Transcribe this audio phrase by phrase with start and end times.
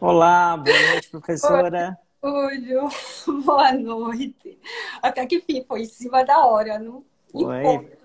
[0.00, 1.98] Olá, boa noite, professora.
[2.22, 2.62] Oi,
[3.44, 4.56] boa noite.
[5.02, 7.04] Até que enfim, foi em cima da hora, não?
[7.32, 7.98] Foi.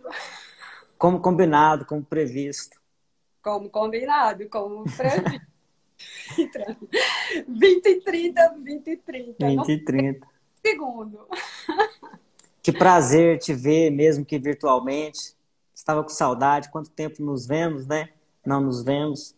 [0.97, 2.81] Como combinado, como previsto.
[3.43, 5.53] Como combinado, como previsto.
[7.47, 9.45] 20 e 30, 20 e 30.
[9.45, 10.27] 20 e 30.
[10.65, 11.27] Segundo.
[12.63, 15.35] Que prazer te ver, mesmo que virtualmente.
[15.75, 16.71] Estava com saudade.
[16.71, 18.09] Quanto tempo nos vemos, né?
[18.43, 19.35] Não nos vemos.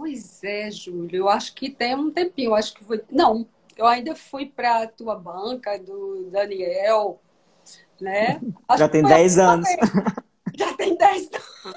[0.00, 1.14] Pois é, Júlio.
[1.14, 2.52] Eu acho que tem um tempinho.
[2.52, 3.04] Eu acho que foi.
[3.10, 3.46] Não,
[3.76, 7.20] eu ainda fui para a tua banca, do Daniel,
[8.00, 8.40] né?
[8.66, 9.68] Acho Já tem 10 anos.
[10.56, 11.76] Já tem 10 anos.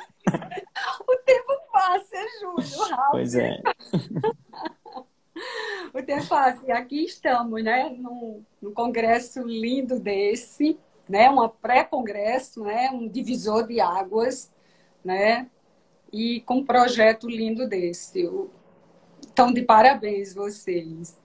[1.05, 2.89] o tempo passa, Júlio.
[2.91, 3.11] Rápido.
[3.11, 3.61] Pois é.
[5.93, 6.65] o tempo passa.
[6.65, 7.89] E aqui estamos, né?
[7.89, 11.29] Num, num congresso lindo desse, né?
[11.29, 12.89] Uma pré-congresso, né?
[12.89, 14.49] Um divisor de águas,
[15.03, 15.49] né?
[16.13, 18.29] E com um projeto lindo desse.
[19.31, 21.17] Então, de parabéns vocês.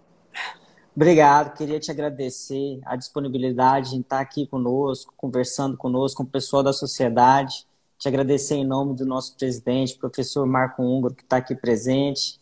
[0.97, 6.63] Obrigado, queria te agradecer a disponibilidade em estar aqui conosco, conversando conosco, com o pessoal
[6.63, 7.67] da sociedade.
[7.99, 12.41] Te agradecer em nome do nosso presidente, professor Marco Húngaro, que está aqui presente,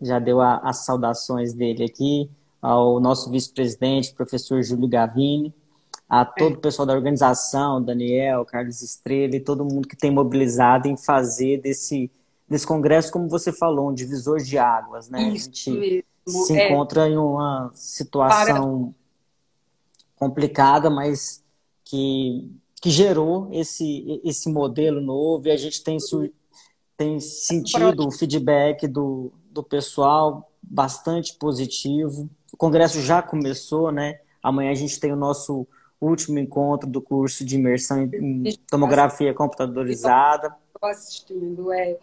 [0.00, 2.30] já deu a, as saudações dele aqui,
[2.62, 5.52] ao nosso vice-presidente, professor Júlio Gavini,
[6.08, 10.86] a todo o pessoal da organização, Daniel, Carlos Estrela e todo mundo que tem mobilizado
[10.86, 12.10] em fazer desse,
[12.48, 15.30] desse congresso, como você falou, um divisor de águas, né?
[15.30, 16.68] Isso, a gente se é.
[16.70, 20.28] encontra em uma situação Para...
[20.28, 21.42] complicada, mas
[21.84, 25.98] que, que gerou esse, esse modelo novo e a gente tem,
[26.96, 32.28] tem sentido o feedback do, do pessoal bastante positivo.
[32.52, 34.20] O congresso já começou, né?
[34.42, 35.66] Amanhã a gente tem o nosso
[36.00, 40.54] último encontro do curso de imersão em tomografia computadorizada.
[40.74, 41.96] Estou assistindo, é.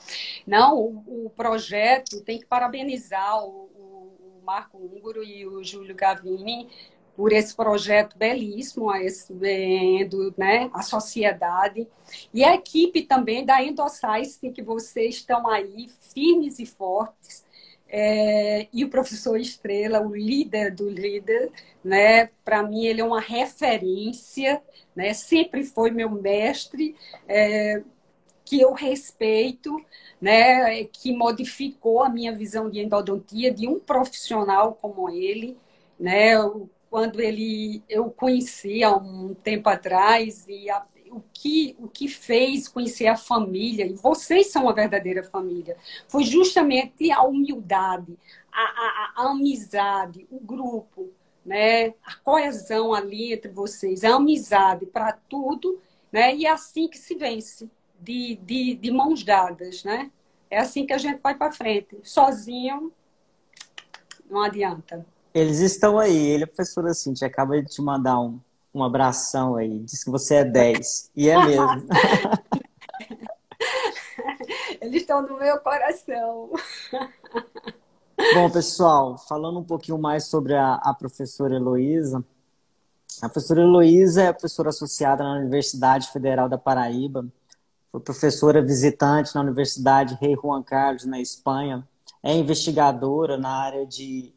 [0.48, 3.70] Não, o, o, projeto tem que parabenizar o,
[4.44, 6.68] Marco Húngaro e o Júlio Gavini
[7.16, 9.32] por esse projeto belíssimo, a esse,
[10.10, 11.88] do, né, a sociedade,
[12.34, 17.46] e a equipe também da Endoscience, que vocês estão aí firmes e fortes,
[17.96, 21.52] é, e o professor Estrela, o líder do líder,
[21.84, 24.64] né, para mim ele é uma referência,
[24.96, 26.96] né, sempre foi meu mestre,
[27.28, 27.84] é,
[28.44, 29.70] que eu respeito,
[30.20, 35.56] né, que modificou a minha visão de endodontia de um profissional como ele,
[36.00, 36.32] né,
[36.90, 42.68] quando ele eu conheci há um tempo atrás e a, o que o que fez
[42.68, 48.18] conhecer a família e vocês são a verdadeira família foi justamente a humildade,
[48.52, 51.10] a, a, a amizade, o grupo,
[51.46, 55.80] né, a coesão ali entre vocês, a amizade para tudo,
[56.12, 57.70] né, e é assim que se vence
[58.00, 60.12] de, de, de mãos dadas, né?
[60.50, 61.98] É assim que a gente vai para frente.
[62.04, 62.92] Sozinho,
[64.30, 65.06] não adianta.
[65.34, 66.16] Eles estão aí.
[66.16, 68.40] Ele, a professora Cintia, acaba de te mandar um,
[68.74, 69.80] um abração aí.
[69.80, 71.12] Diz que você é 10.
[71.16, 71.88] E é mesmo.
[74.82, 76.50] Eles estão no meu coração.
[78.34, 82.24] Bom, pessoal, falando um pouquinho mais sobre a, a professora Heloísa.
[83.22, 87.26] A professora Heloísa é professora associada na Universidade Federal da Paraíba
[87.94, 91.88] foi professora visitante na Universidade Rei Juan Carlos, na Espanha.
[92.24, 94.34] É investigadora na área de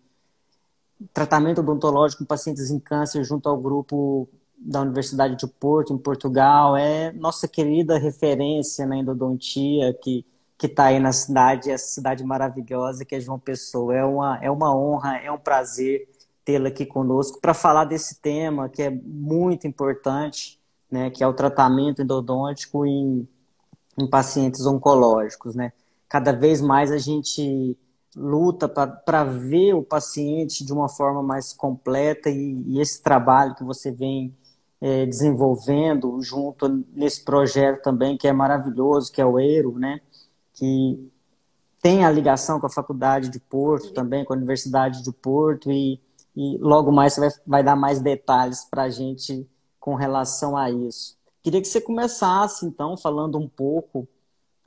[1.13, 6.77] tratamento odontológico com pacientes em câncer junto ao grupo da Universidade de Porto, em Portugal.
[6.77, 10.25] É nossa querida referência na endodontia que
[10.59, 13.95] que está aí na cidade, essa cidade maravilhosa que é João Pessoa.
[13.95, 16.09] É uma, é uma honra, é um prazer
[16.47, 20.59] tê-la aqui conosco para falar desse tema que é muito importante,
[20.91, 23.29] né, que é o tratamento endodôntico em
[23.99, 25.73] em pacientes oncológicos, né?
[26.09, 27.77] Cada vez mais a gente
[28.17, 33.63] luta para ver o paciente de uma forma mais completa e, e esse trabalho que
[33.63, 34.35] você vem
[34.81, 40.01] é, desenvolvendo junto nesse projeto também que é maravilhoso, que é o ERO, né?
[40.55, 41.11] Que
[41.83, 46.01] tem a ligação com a Faculdade de Porto também, com a Universidade de Porto e,
[46.35, 49.47] e logo mais você vai, vai dar mais detalhes para a gente
[49.79, 51.17] com relação a isso.
[51.43, 54.09] Queria que você começasse, então, falando um pouco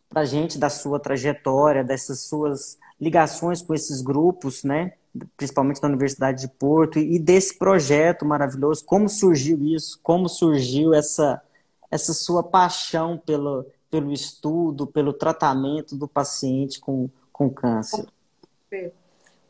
[0.07, 4.93] para a gente da sua trajetória, dessas suas ligações com esses grupos, né?
[5.35, 8.85] principalmente da Universidade de Porto, e desse projeto maravilhoso.
[8.85, 9.99] Como surgiu isso?
[10.03, 11.41] Como surgiu essa,
[11.89, 18.05] essa sua paixão pelo, pelo estudo, pelo tratamento do paciente com, com câncer?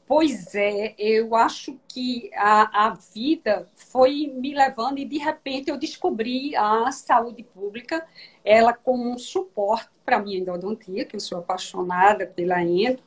[0.07, 5.77] Pois é, eu acho que a, a vida foi me levando e de repente eu
[5.77, 8.03] descobri a saúde pública,
[8.43, 13.03] ela como um suporte para minha endodontia, que eu sou apaixonada pela endo,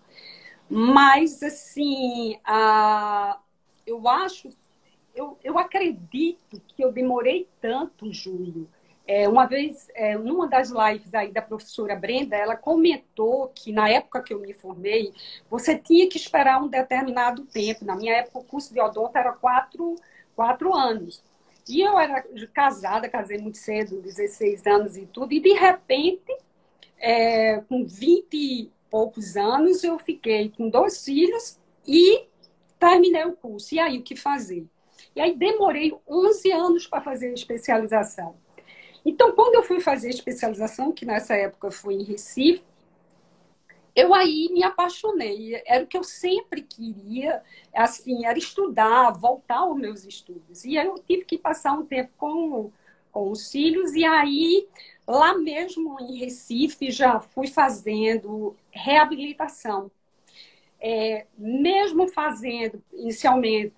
[0.74, 2.38] Mas, assim,
[3.86, 4.48] eu acho,
[5.14, 8.66] eu, eu acredito que eu demorei tanto, Júlio.
[9.06, 13.86] É, uma vez, é, numa das lives aí da professora Brenda, ela comentou que na
[13.90, 15.12] época que eu me formei,
[15.50, 17.84] você tinha que esperar um determinado tempo.
[17.84, 19.96] Na minha época, o curso de odonto era quatro,
[20.34, 21.22] quatro anos.
[21.68, 26.34] E eu era casada, casei muito cedo, 16 anos e tudo, e de repente,
[26.98, 31.58] é, com 20 e poucos anos, eu fiquei com dois filhos
[31.88, 32.26] e
[32.78, 33.74] terminei o curso.
[33.74, 34.66] E aí, o que fazer?
[35.16, 38.36] E aí, demorei 11 anos para fazer a especialização.
[39.02, 42.62] Então, quando eu fui fazer a especialização, que nessa época foi em Recife,
[43.96, 45.62] eu aí me apaixonei.
[45.66, 47.42] Era o que eu sempre queria,
[47.74, 50.66] assim, era estudar, voltar aos meus estudos.
[50.66, 52.70] E aí eu tive que passar um tempo com,
[53.12, 54.66] com os filhos, e aí,
[55.06, 59.90] lá mesmo em Recife, já fui fazendo reabilitação.
[60.84, 63.74] É, mesmo fazendo inicialmente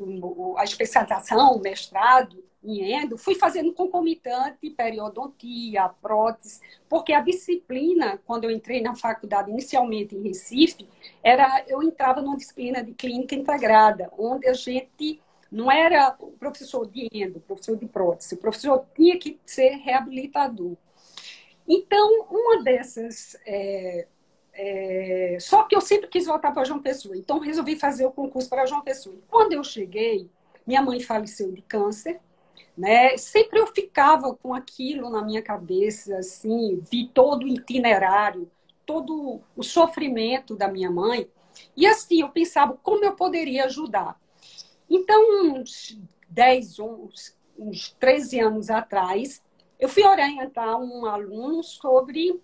[0.56, 8.44] a especialização, o mestrado, em endo, fui fazendo concomitante periodontia, prótese, porque a disciplina, quando
[8.44, 10.88] eu entrei na faculdade inicialmente em Recife,
[11.22, 16.86] era eu entrava numa disciplina de clínica integrada, onde a gente não era o professor
[16.86, 20.76] de endo, professor de prótese, o professor tinha que ser reabilitador.
[21.66, 23.36] Então, uma dessas.
[23.46, 24.06] É,
[24.52, 28.48] é, só que eu sempre quis voltar para João Pessoa, então resolvi fazer o concurso
[28.48, 29.16] para João Pessoa.
[29.28, 30.30] Quando eu cheguei,
[30.66, 32.20] minha mãe faleceu de câncer,
[32.76, 33.16] né?
[33.16, 38.50] Sempre eu ficava com aquilo na minha cabeça, assim, vi todo o itinerário,
[38.86, 41.28] todo o sofrimento da minha mãe,
[41.76, 44.20] e assim, eu pensava como eu poderia ajudar.
[44.94, 45.98] Então, uns
[46.28, 49.42] 10, uns, uns 13 anos atrás,
[49.78, 52.40] eu fui orientar um aluno sobre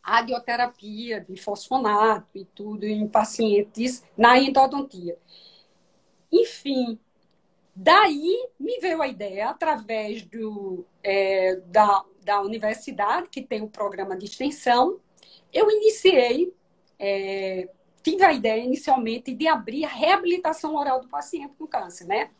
[0.00, 5.16] radioterapia de fosfonato e tudo em pacientes na endodontia.
[6.32, 6.98] Enfim,
[7.74, 13.68] Daí me veio a ideia, através do, é, da, da universidade, que tem o um
[13.68, 15.00] programa de extensão,
[15.50, 16.54] eu iniciei,
[16.98, 17.66] é,
[18.02, 22.30] tive a ideia inicialmente de abrir a reabilitação oral do paciente com câncer, né?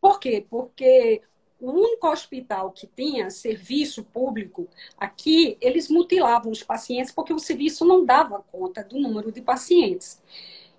[0.00, 0.44] Por quê?
[0.48, 1.22] Porque
[1.60, 4.68] o único hospital que tinha serviço público
[4.98, 10.20] aqui, eles mutilavam os pacientes porque o serviço não dava conta do número de pacientes.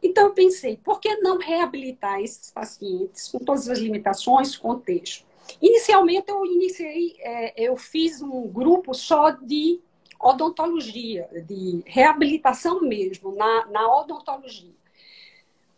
[0.03, 5.25] Então, eu pensei, por que não reabilitar esses pacientes com todas as limitações, contexto?
[5.62, 9.80] Inicialmente, eu iniciei, é, eu fiz um grupo só de
[10.23, 14.73] odontologia, de reabilitação mesmo, na, na odontologia.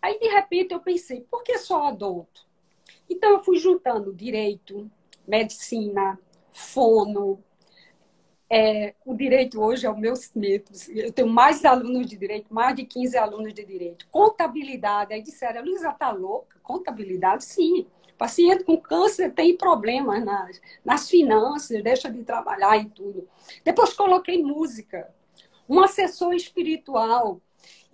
[0.01, 2.45] Aí, de repente, eu pensei, por que só odonto?
[3.09, 4.89] Então, eu fui juntando direito,
[5.27, 6.19] medicina,
[6.51, 7.43] fono,
[8.49, 10.13] é, o direito hoje é o meu.
[10.89, 14.07] Eu tenho mais alunos de direito, mais de 15 alunos de direito.
[14.11, 16.57] Contabilidade, aí disseram, Luísa está louca?
[16.61, 17.87] Contabilidade, sim.
[18.17, 23.27] Paciente com câncer tem problemas nas, nas finanças, deixa de trabalhar e tudo.
[23.63, 25.13] Depois coloquei música,
[25.67, 27.41] um assessor espiritual.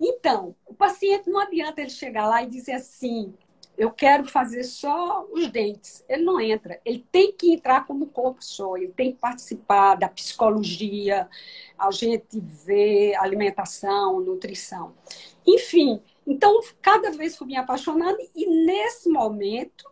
[0.00, 3.34] Então, o paciente não adianta ele chegar lá e dizer assim,
[3.76, 6.04] eu quero fazer só os dentes.
[6.08, 6.80] Ele não entra.
[6.84, 8.76] Ele tem que entrar como corpo só.
[8.76, 11.28] Ele tem que participar da psicologia,
[11.78, 14.94] a gente vê alimentação, nutrição.
[15.46, 19.91] Enfim, então cada vez fui me apaixonando e nesse momento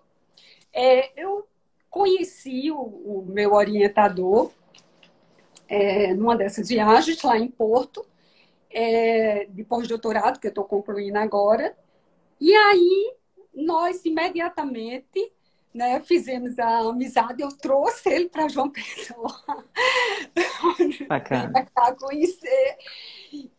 [0.73, 1.47] é, eu
[1.89, 4.53] conheci o, o meu orientador
[5.69, 8.05] é, numa dessas viagens lá em Porto,
[8.71, 11.77] é, de pós-doutorado, que eu estou concluindo agora.
[12.41, 13.15] E aí
[13.55, 15.33] nós imediatamente
[15.73, 19.33] né, fizemos a amizade, eu trouxe ele para João Pessoa.
[21.09, 21.67] Bacana.
[21.73, 22.77] Para conhecer.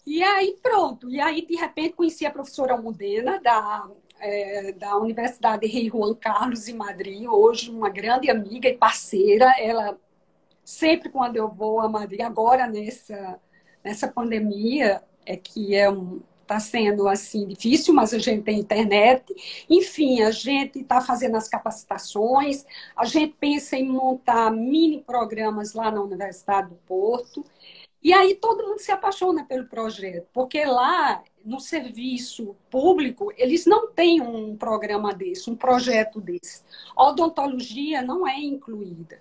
[0.06, 1.10] E aí, pronto.
[1.10, 3.90] E aí, de repente, conheci a professora Almudena, da,
[4.22, 9.54] é, da Universidade Rei Juan Carlos, em Madrid, hoje uma grande amiga e parceira.
[9.60, 9.98] Ela,
[10.64, 13.40] sempre quando eu vou a Madrid, agora nessa,
[13.84, 19.24] nessa pandemia, é que é um, está sendo assim difícil, mas a gente tem internet.
[19.70, 25.90] Enfim, a gente está fazendo as capacitações, a gente pensa em montar mini programas lá
[25.90, 27.44] na Universidade do Porto.
[28.04, 33.88] E aí todo mundo se apaixona pelo projeto, porque lá no serviço público eles não
[33.92, 36.64] têm um programa desse, um projeto desse.
[36.96, 39.20] A odontologia não é incluída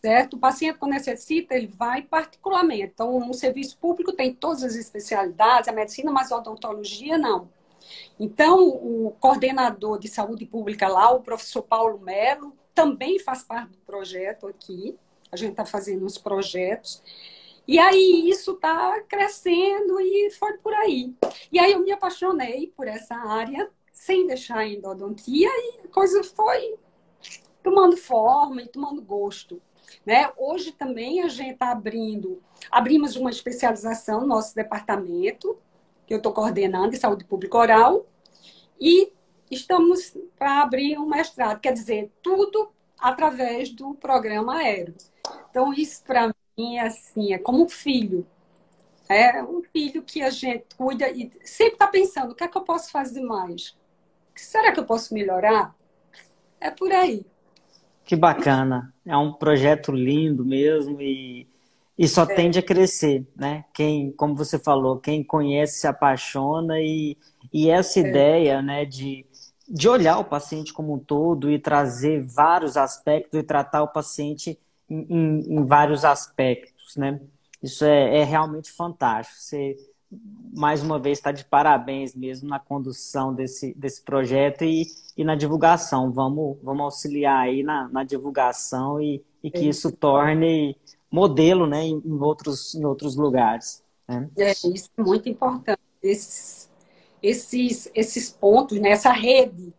[0.00, 0.34] certo?
[0.34, 2.92] O paciente, quando necessita, ele vai particularmente.
[2.94, 7.48] Então, no serviço público tem todas as especialidades, a medicina, mas a odontologia não.
[8.18, 13.78] Então, o coordenador de saúde pública lá, o professor Paulo Melo, também faz parte do
[13.78, 14.96] projeto aqui.
[15.30, 17.02] A gente está fazendo os projetos.
[17.70, 21.14] E aí isso está crescendo e foi por aí.
[21.52, 26.24] E aí eu me apaixonei por essa área, sem deixar a endodontia, e a coisa
[26.24, 26.74] foi
[27.62, 29.62] tomando forma e tomando gosto.
[30.04, 30.32] Né?
[30.36, 35.56] Hoje também a gente está abrindo, abrimos uma especialização no nosso departamento,
[36.08, 38.04] que eu estou coordenando em saúde pública oral,
[38.80, 39.12] e
[39.48, 44.96] estamos para abrir um mestrado, quer dizer, tudo através do programa aéreo.
[45.48, 48.26] Então, isso para mim é assim, é como um filho.
[49.08, 52.56] É um filho que a gente cuida e sempre está pensando, o que é que
[52.56, 53.76] eu posso fazer mais?
[54.36, 55.74] Será que eu posso melhorar?
[56.60, 57.26] É por aí.
[58.04, 58.94] Que bacana.
[59.04, 61.48] É um projeto lindo mesmo e,
[61.98, 62.34] e só é.
[62.34, 63.64] tende a crescer, né?
[63.74, 67.16] Quem, como você falou, quem conhece se apaixona e,
[67.52, 68.08] e essa é.
[68.08, 69.26] ideia, né, de,
[69.68, 74.58] de olhar o paciente como um todo e trazer vários aspectos e tratar o paciente
[74.90, 77.20] em, em, vários aspectos, né?
[77.62, 79.38] Isso é, é realmente fantástico.
[79.38, 79.76] Você
[80.52, 85.36] mais uma vez está de parabéns mesmo na condução desse, desse projeto e, e na
[85.36, 86.10] divulgação.
[86.10, 90.76] Vamos, vamos auxiliar aí na, na divulgação e, e que é isso torne
[91.10, 93.82] modelo né, em, em, outros, em outros lugares.
[94.08, 94.28] Né?
[94.36, 95.80] É, isso é muito importante.
[96.02, 96.68] Esses,
[97.22, 99.72] esses, esses pontos, né, essa rede.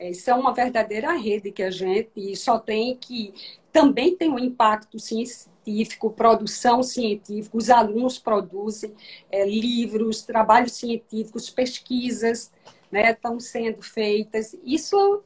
[0.00, 3.34] É, isso é uma verdadeira rede que a gente só tem que
[3.70, 8.94] também tem um impacto científico, produção científica, os alunos produzem
[9.30, 12.50] é, livros, trabalhos científicos, pesquisas
[12.90, 14.56] né, estão sendo feitas.
[14.64, 15.22] Isso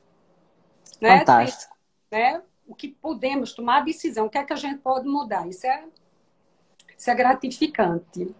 [1.01, 1.75] né, Fantástico.
[2.11, 5.07] Tem, né, o que podemos tomar a decisão, o que é que a gente pode
[5.07, 5.49] mudar.
[5.49, 5.85] Isso é,
[6.99, 8.35] isso é gratificante.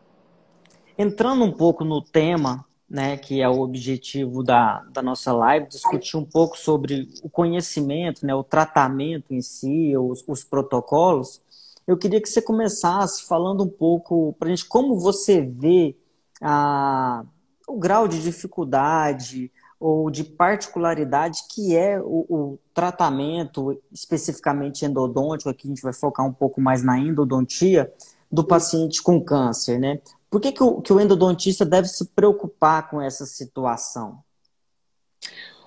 [0.99, 6.17] Entrando um pouco no tema, né, que é o objetivo da, da nossa live, discutir
[6.17, 11.43] um pouco sobre o conhecimento, né, o tratamento em si, os, os protocolos.
[11.89, 15.97] Eu queria que você começasse falando um pouco para a gente como você vê
[16.41, 17.25] a,
[17.67, 25.67] o grau de dificuldade ou de particularidade que é o, o tratamento especificamente endodôntico, aqui
[25.67, 27.93] a gente vai focar um pouco mais na endodontia,
[28.31, 30.01] do paciente com câncer, né?
[30.35, 34.19] Por que, que, o, que o endodontista deve se preocupar com essa situação?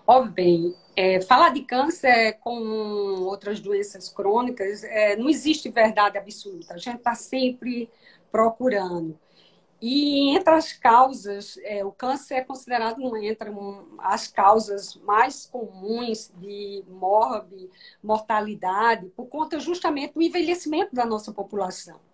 [0.05, 2.51] Ó, bem, é, falar de câncer com
[3.21, 6.73] outras doenças crônicas, é, não existe verdade absoluta.
[6.73, 7.89] A gente está sempre
[8.29, 9.17] procurando.
[9.81, 13.49] E entre as causas, é, o câncer é considerado entre
[13.99, 17.69] as causas mais comuns de morte,
[18.03, 22.05] mortalidade, por conta justamente do envelhecimento da nossa população.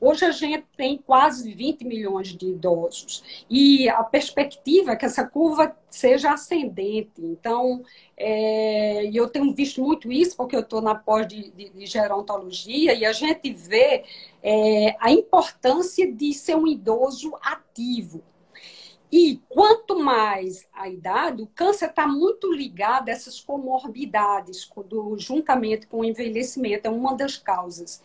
[0.00, 5.26] Hoje a gente tem quase 20 milhões de idosos e a perspectiva é que essa
[5.26, 7.10] curva seja ascendente.
[7.18, 7.82] Então,
[8.16, 12.94] é, eu tenho visto muito isso porque eu estou na pós de, de, de, gerontologia
[12.94, 14.04] e a gente vê
[14.42, 18.22] é, a importância de ser um idoso ativo.
[19.12, 25.88] E quanto mais a idade, o câncer está muito ligado a essas comorbidades, do, juntamente
[25.88, 28.00] com o envelhecimento, é uma das causas.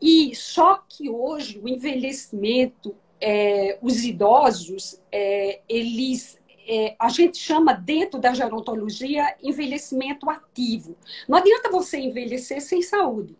[0.00, 7.72] E só que hoje o envelhecimento, é, os idosos, é, eles é, a gente chama
[7.72, 10.96] dentro da gerontologia envelhecimento ativo.
[11.28, 13.36] Não adianta você envelhecer sem saúde.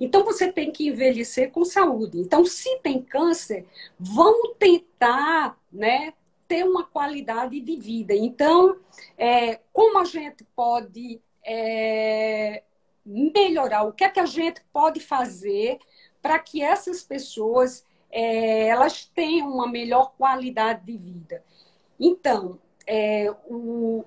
[0.00, 2.18] Então você tem que envelhecer com saúde.
[2.18, 3.66] Então, se tem câncer,
[3.98, 6.12] vamos tentar, né,
[6.48, 8.14] ter uma qualidade de vida.
[8.14, 8.76] Então,
[9.18, 12.62] é, como a gente pode é,
[13.06, 15.78] melhorar, o que é que a gente pode fazer
[16.20, 21.44] para que essas pessoas é, elas tenham uma melhor qualidade de vida.
[21.98, 24.04] Então, é, o,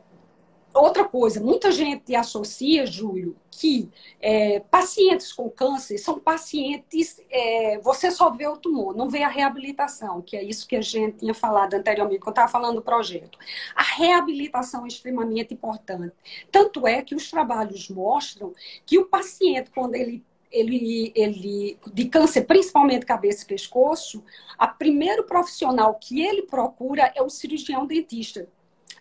[0.73, 3.89] outra coisa, muita gente associa, Júlio, que
[4.21, 9.27] é, pacientes com câncer são pacientes, é, você só vê o tumor, não vê a
[9.27, 13.37] reabilitação, que é isso que a gente tinha falado anteriormente, quando estava falando do projeto.
[13.75, 16.13] A reabilitação é extremamente importante.
[16.51, 18.53] Tanto é que os trabalhos mostram
[18.85, 24.23] que o paciente, quando ele ele, ele de câncer, principalmente cabeça e pescoço,
[24.57, 28.47] a primeiro profissional que ele procura é o cirurgião dentista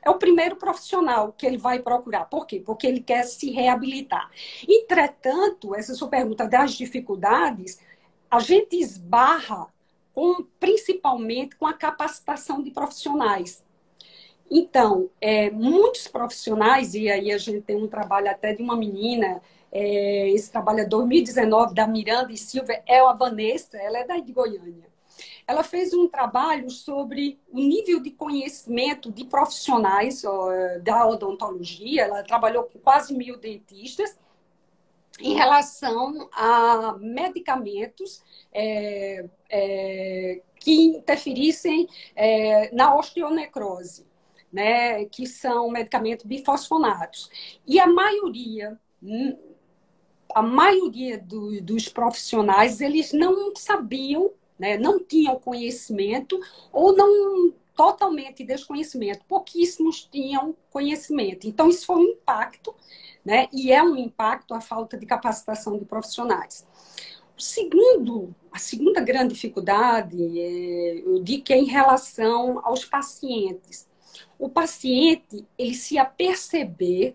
[0.05, 2.25] é o primeiro profissional que ele vai procurar.
[2.27, 2.63] Por quê?
[2.65, 4.31] Porque ele quer se reabilitar.
[4.69, 7.81] Entretanto, essa sua pergunta das dificuldades,
[8.31, 9.67] a gente esbarra
[10.15, 13.65] com, principalmente com a capacitação de profissionais.
[14.51, 19.43] Então, é, muitos profissionais, e aí a gente tem um trabalho até de uma menina,
[19.71, 24.23] é, esse trabalho é 2019, da Miranda e Silva, é a Vanessa, ela é daí
[24.23, 24.89] de Goiânia
[25.49, 30.23] ela fez um trabalho sobre o nível de conhecimento de profissionais
[30.83, 32.03] da odontologia.
[32.03, 34.15] Ela trabalhou com quase mil dentistas
[35.19, 44.07] em relação a medicamentos é, é, que interferissem é, na osteonecrose,
[44.53, 47.31] né, que são medicamentos bifosfonados.
[47.67, 49.37] E a maioria, hum,
[50.35, 56.39] a maioria do, dos profissionais, eles não sabiam, né, não tinham conhecimento
[56.73, 61.47] ou não totalmente desconhecimento, pouquíssimos tinham conhecimento.
[61.47, 62.75] Então, isso foi um impacto,
[63.25, 63.47] né?
[63.53, 66.67] E é um impacto a falta de capacitação de profissionais.
[67.39, 73.87] O segundo, a segunda grande dificuldade, é, eu digo que é em relação aos pacientes.
[74.37, 77.15] O paciente, ele se aperceber,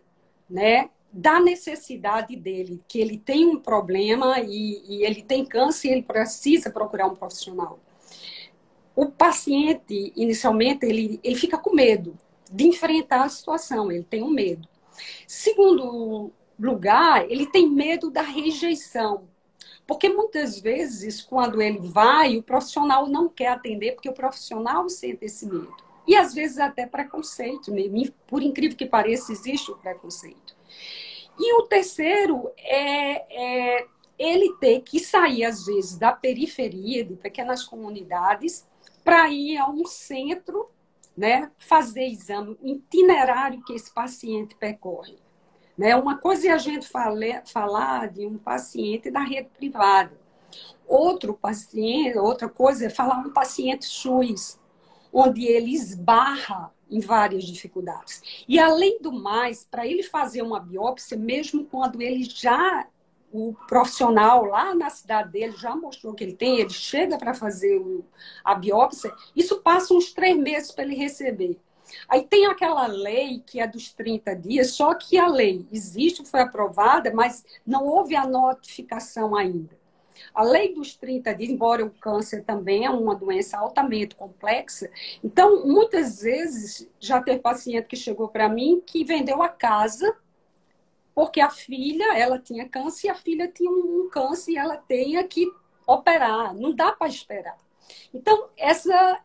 [0.50, 5.92] né, da necessidade dele, que ele tem um problema e, e ele tem câncer e
[5.92, 7.80] ele precisa procurar um profissional
[8.96, 12.18] o paciente, inicialmente, ele, ele fica com medo
[12.52, 14.68] de enfrentar a situação, ele tem um medo.
[15.26, 19.28] Segundo lugar, ele tem medo da rejeição.
[19.88, 25.26] Porque muitas vezes, quando ele vai, o profissional não quer atender, porque o profissional sente
[25.26, 25.76] esse medo.
[26.08, 27.72] E às vezes até preconceito,
[28.28, 30.53] por incrível que pareça, existe o preconceito.
[31.46, 37.66] E o terceiro é, é ele ter que sair, às vezes, da periferia, de pequenas
[37.66, 38.66] comunidades,
[39.04, 40.70] para ir a um centro,
[41.18, 45.18] né, fazer exame, itinerário que esse paciente percorre.
[45.78, 45.94] Né?
[45.98, 50.18] Uma coisa é a gente fale, falar de um paciente da rede privada.
[50.88, 54.58] Outro paciente, outra coisa é falar um paciente SUS,
[55.12, 58.22] onde ele esbarra em várias dificuldades.
[58.48, 62.88] E além do mais, para ele fazer uma biópsia, mesmo quando ele já
[63.32, 67.80] o profissional lá na cidade dele já mostrou que ele tem, ele chega para fazer
[67.80, 68.06] o,
[68.44, 71.60] a biópsia, isso passa uns três meses para ele receber.
[72.08, 76.42] Aí tem aquela lei que é dos 30 dias, só que a lei existe, foi
[76.42, 79.83] aprovada, mas não houve a notificação ainda.
[80.34, 84.90] A lei dos 30 dias, embora o câncer também é uma doença altamente complexa,
[85.24, 90.16] então muitas vezes já teve paciente que chegou para mim que vendeu a casa
[91.14, 95.24] porque a filha, ela tinha câncer e a filha tinha um câncer e ela tenha
[95.24, 95.48] que
[95.86, 96.56] operar.
[96.56, 97.58] Não dá para esperar.
[98.14, 99.20] Então, essa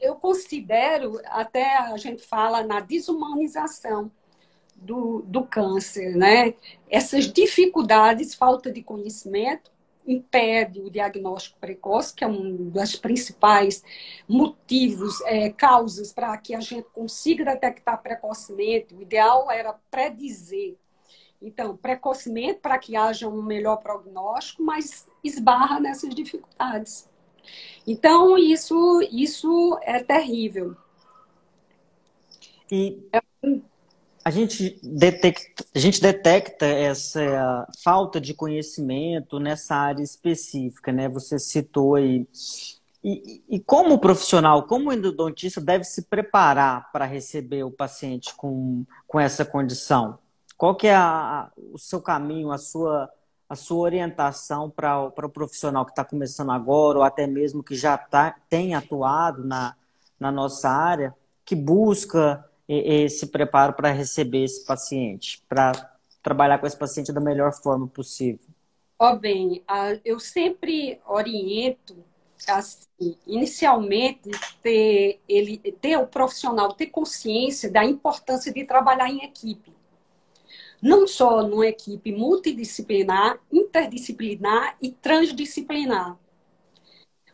[0.00, 4.10] eu considero, até a gente fala na desumanização
[4.74, 6.54] do, do câncer, né?
[6.90, 9.70] Essas dificuldades, falta de conhecimento,
[10.06, 13.82] impede o diagnóstico precoce, que é um dos principais
[14.28, 18.94] motivos, é, causas para que a gente consiga detectar precocemente.
[18.94, 20.76] O ideal era predizer
[21.44, 27.06] então, precocemente para que haja um melhor prognóstico, mas esbarra nessas dificuldades.
[27.86, 30.74] Então, isso, isso é terrível.
[32.72, 32.98] E
[34.24, 41.08] a gente detecta, a gente detecta essa falta de conhecimento nessa área específica, né?
[41.10, 42.26] Você citou aí.
[43.02, 49.20] E, e como profissional, como endodontista deve se preparar para receber o paciente com, com
[49.20, 50.18] essa condição?
[50.56, 53.10] Qual que é a, o seu caminho, a sua,
[53.46, 57.98] a sua orientação para o profissional que está começando agora, ou até mesmo que já
[57.98, 59.76] tá, tem atuado na,
[60.18, 65.72] na nossa área, que busca esse preparo para receber esse paciente, para
[66.22, 68.46] trabalhar com esse paciente da melhor forma possível?
[68.98, 69.62] Ó, bem,
[70.04, 71.96] eu sempre oriento
[72.48, 74.30] assim, inicialmente
[74.62, 79.72] ter ele ter o profissional ter consciência da importância de trabalhar em equipe
[80.84, 86.14] não só numa equipe multidisciplinar, interdisciplinar e transdisciplinar.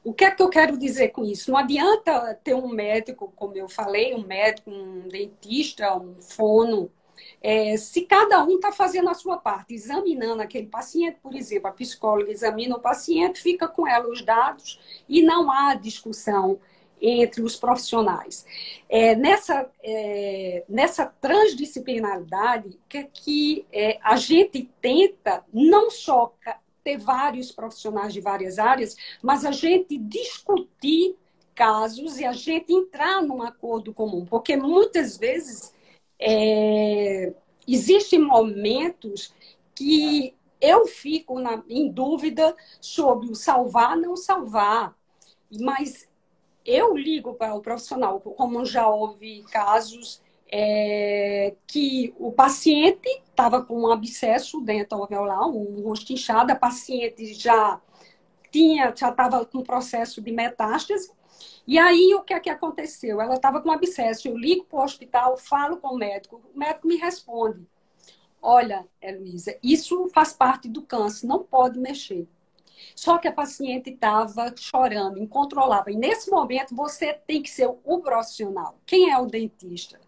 [0.02, 1.50] O que é que eu quero dizer com isso?
[1.50, 6.90] Não adianta ter um médico, como eu falei, um médico, um dentista, um fono,
[7.42, 11.72] é, se cada um está fazendo a sua parte, examinando aquele paciente, por exemplo, a
[11.72, 16.58] psicóloga examina o paciente, fica com ela os dados e não há discussão
[17.00, 18.44] entre os profissionais.
[18.88, 26.34] É, nessa, é, nessa transdisciplinaridade que, que é, a gente tenta não só
[26.82, 31.16] ter vários profissionais de várias áreas, mas a gente discutir
[31.54, 35.74] casos e a gente entrar num acordo comum, porque muitas vezes
[36.18, 37.34] é,
[37.66, 39.34] existem momentos
[39.74, 44.94] que eu fico na, em dúvida sobre o salvar, não salvar,
[45.60, 46.08] mas
[46.64, 53.82] eu ligo para o profissional, como já houve casos é, que o paciente estava com
[53.82, 57.80] um abscesso dentro alveolar, um rosto inchado, a paciente já
[58.50, 61.10] tinha, já estava com processo de metástase.
[61.66, 63.20] E aí, o que é que aconteceu?
[63.20, 64.26] Ela estava com um abscesso.
[64.26, 67.64] Eu ligo para o hospital, falo com o médico, o médico me responde:
[68.42, 72.26] Olha, Heloísa, isso faz parte do câncer, não pode mexer.
[72.96, 75.92] Só que a paciente estava chorando, incontrolável.
[75.94, 78.78] E nesse momento você tem que ser o profissional.
[78.86, 80.00] Quem é o dentista?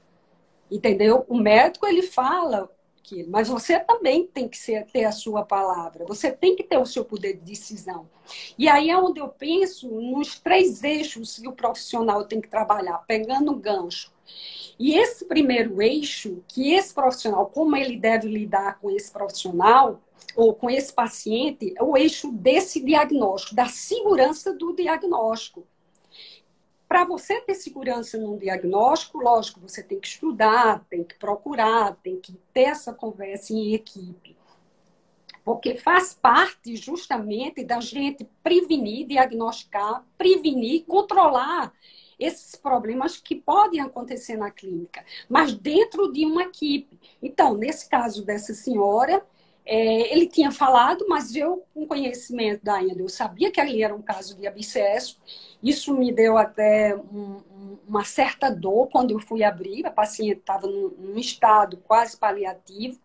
[0.73, 1.25] Entendeu?
[1.29, 2.71] O médico ele fala
[3.03, 6.07] que, mas você também tem que ser, ter a sua palavra.
[6.07, 8.09] Você tem que ter o seu poder de decisão.
[8.57, 12.99] E aí é onde eu penso nos três eixos que o profissional tem que trabalhar,
[13.07, 14.11] pegando o gancho.
[14.79, 20.01] E esse primeiro eixo, que esse profissional, como ele deve lidar com esse profissional,
[20.35, 25.67] ou com esse paciente é o eixo desse diagnóstico, da segurança do diagnóstico.
[26.93, 32.21] Para você ter segurança num diagnóstico, lógico, você tem que estudar, tem que procurar, tem
[32.21, 34.37] que ter essa conversa em equipe.
[35.43, 41.73] Porque faz parte justamente da gente prevenir, diagnosticar, prevenir, controlar
[42.21, 47.01] esses problemas que podem acontecer na clínica, mas dentro de uma equipe.
[47.23, 49.25] Então, nesse caso dessa senhora,
[49.65, 53.95] é, ele tinha falado, mas eu, com conhecimento da ainda, eu sabia que ali era
[53.95, 55.21] um caso de abscesso.
[55.63, 57.41] Isso me deu até um,
[57.87, 59.87] uma certa dor quando eu fui abrir.
[59.87, 62.99] A paciente estava num, num, estado quase paliativo.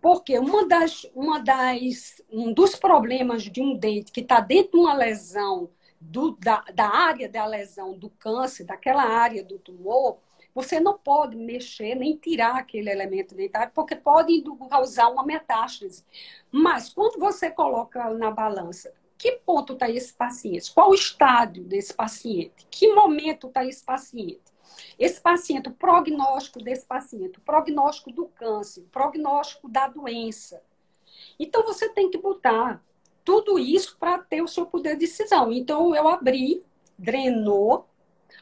[0.00, 4.78] Porque uma das, uma das, um dos problemas de um dente que está dentro de
[4.78, 10.18] uma lesão, do, da, da área da lesão do câncer, daquela área do tumor,
[10.56, 16.02] você não pode mexer nem tirar aquele elemento dentário, porque pode causar uma metástase.
[16.50, 20.72] Mas quando você coloca na balança, que ponto está esse paciente?
[20.72, 22.66] Qual o estádio desse paciente?
[22.70, 24.40] Que momento está esse paciente?
[24.98, 30.62] Esse paciente, o prognóstico desse paciente, o prognóstico do câncer, o prognóstico da doença.
[31.38, 32.82] Então, você tem que botar
[33.22, 35.52] tudo isso para ter o seu poder de decisão.
[35.52, 36.64] Então, eu abri,
[36.98, 37.86] drenou,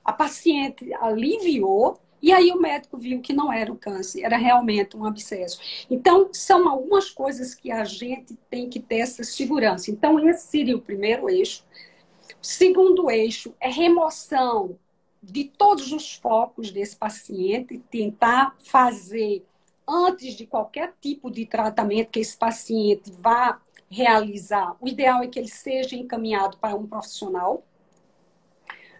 [0.04, 4.96] a paciente aliviou, e aí o médico viu que não era o câncer, era realmente
[4.96, 5.60] um abscesso.
[5.90, 9.90] Então, são algumas coisas que a gente tem que ter essa segurança.
[9.90, 11.62] Então, esse seria o primeiro eixo.
[12.42, 14.78] O segundo eixo é remoção
[15.22, 19.44] de todos os focos desse paciente, tentar fazer
[19.86, 23.60] antes de qualquer tipo de tratamento que esse paciente vá
[23.90, 24.74] realizar.
[24.80, 27.62] O ideal é que ele seja encaminhado para um profissional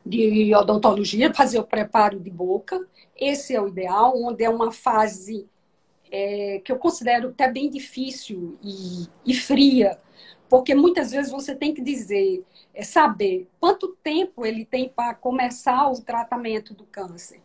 [0.05, 2.87] de odontologia, fazer o preparo de boca.
[3.17, 5.49] Esse é o ideal, onde é uma fase
[6.11, 9.99] é, que eu considero até bem difícil e, e, fria,
[10.49, 15.91] porque muitas vezes você tem que dizer, é, saber quanto tempo ele tem para começar
[15.91, 17.44] o tratamento do câncer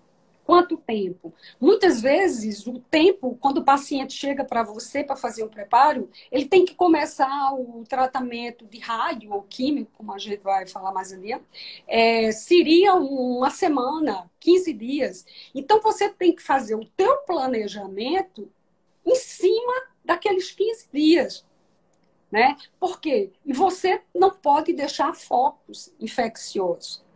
[0.50, 1.32] quanto tempo?
[1.62, 6.48] Muitas vezes, o tempo, quando o paciente chega para você para fazer o preparo, ele
[6.48, 11.14] tem que começar o tratamento de rádio ou químico, como a gente vai falar mais
[11.14, 11.46] adiante,
[11.88, 15.24] é, seria uma semana, 15 dias.
[15.54, 18.52] Então, você tem que fazer o teu planejamento
[19.06, 21.46] em cima daqueles 15 dias.
[22.32, 22.58] Né?
[22.80, 23.32] Por quê?
[23.46, 27.08] E você não pode deixar focos infecciosos.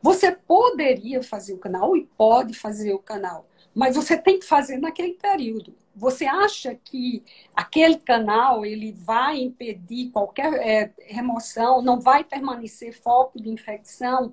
[0.00, 4.78] Você poderia fazer o canal e pode fazer o canal, mas você tem que fazer
[4.78, 5.74] naquele período.
[5.94, 7.22] Você acha que
[7.54, 14.32] aquele canal ele vai impedir qualquer é, remoção, não vai permanecer foco de infecção?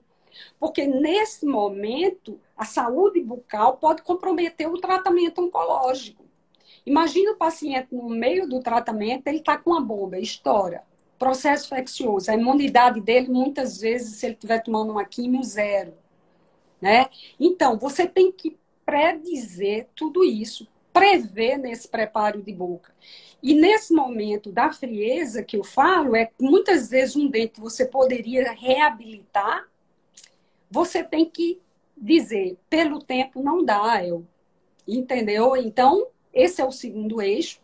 [0.59, 6.23] Porque nesse momento a saúde bucal pode comprometer o tratamento oncológico.
[6.85, 10.83] Imagina o paciente no meio do tratamento, ele está com uma bomba, estoura
[11.19, 12.31] processo infeccioso.
[12.31, 15.93] A imunidade dele, muitas vezes, se ele estiver tomando uma quimio, zero.
[16.81, 17.07] Né?
[17.39, 22.91] Então, você tem que predizer tudo isso, prever nesse preparo de boca.
[23.43, 27.85] E nesse momento da frieza que eu falo, é que muitas vezes um dente você
[27.85, 29.67] poderia reabilitar,
[30.71, 31.61] você tem que
[31.95, 34.25] dizer, pelo tempo não dá, eu.
[34.87, 35.55] Entendeu?
[35.55, 37.59] Então, esse é o segundo eixo.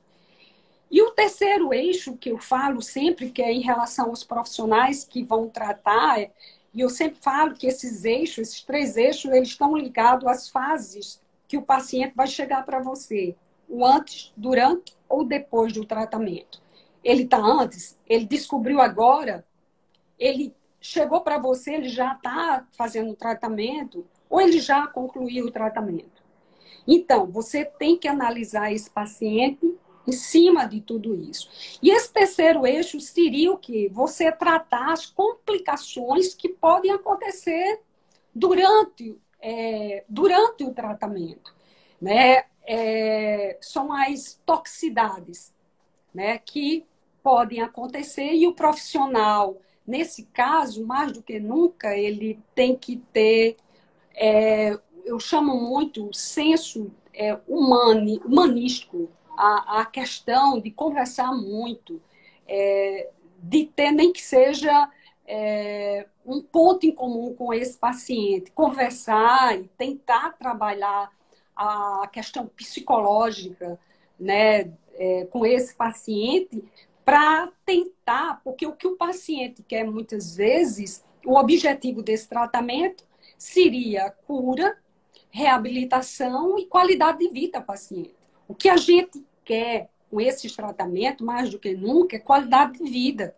[0.89, 5.23] E o terceiro eixo que eu falo sempre, que é em relação aos profissionais que
[5.23, 6.19] vão tratar,
[6.73, 11.21] e eu sempre falo que esses eixos, esses três eixos, eles estão ligados às fases
[11.47, 13.35] que o paciente vai chegar para você.
[13.67, 16.61] O antes, durante ou depois do tratamento.
[17.03, 19.45] Ele está antes, ele descobriu agora,
[20.19, 25.51] ele chegou para você, ele já está fazendo o tratamento, ou ele já concluiu o
[25.51, 26.23] tratamento.
[26.87, 29.75] Então, você tem que analisar esse paciente
[30.07, 31.49] em cima de tudo isso.
[31.81, 33.89] E esse terceiro eixo seria o que?
[33.89, 37.81] Você tratar as complicações que podem acontecer
[38.33, 41.55] durante, é, durante o tratamento.
[42.01, 42.43] Né?
[42.67, 45.53] É, são as toxicidades
[46.13, 46.85] né, que
[47.23, 53.57] podem acontecer e o profissional, nesse caso, mais do que nunca, ele tem que ter,
[54.13, 62.01] é, eu chamo muito o senso é, humani, humanístico a, a questão de conversar muito,
[62.47, 64.89] é, de ter nem que seja
[65.27, 71.11] é, um ponto em comum com esse paciente, conversar e tentar trabalhar
[71.55, 73.79] a questão psicológica
[74.19, 76.63] né, é, com esse paciente
[77.03, 83.05] para tentar, porque o que o paciente quer muitas vezes, o objetivo desse tratamento
[83.37, 84.77] seria cura,
[85.29, 88.24] reabilitação e qualidade de vida paciente.
[88.47, 92.89] O que a gente quer com esses tratamentos, mais do que nunca, é qualidade de
[92.89, 93.35] vida.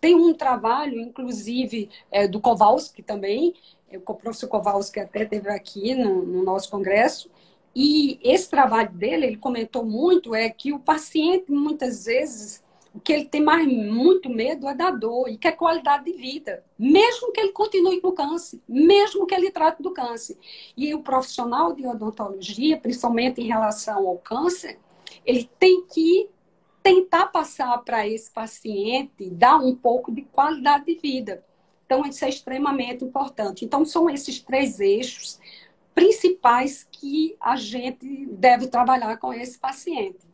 [0.00, 3.54] Tem um trabalho, inclusive, é, do Kowalski também,
[3.90, 7.30] é, o professor Kowalski até teve aqui no, no nosso congresso,
[7.74, 12.62] e esse trabalho dele, ele comentou muito, é que o paciente, muitas vezes,
[12.96, 16.14] o que ele tem mais muito medo é da dor e que é qualidade de
[16.14, 20.38] vida, mesmo que ele continue com câncer, mesmo que ele trate do câncer.
[20.74, 24.78] E o profissional de odontologia, principalmente em relação ao câncer,
[25.26, 26.30] ele tem que
[26.82, 31.44] tentar passar para esse paciente, dar um pouco de qualidade de vida.
[31.84, 33.62] Então, isso é extremamente importante.
[33.62, 35.38] Então, são esses três eixos
[35.94, 40.26] principais que a gente deve trabalhar com esse paciente.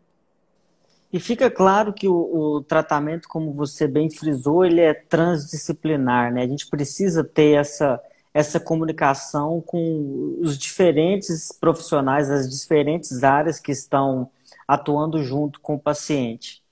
[1.13, 6.43] E fica claro que o, o, tratamento, como você bem frisou, ele é transdisciplinar, né?
[6.43, 8.01] A gente precisa ter essa,
[8.33, 14.31] essa comunicação com os diferentes profissionais, as diferentes áreas que estão
[14.67, 16.63] atuando junto com o paciente.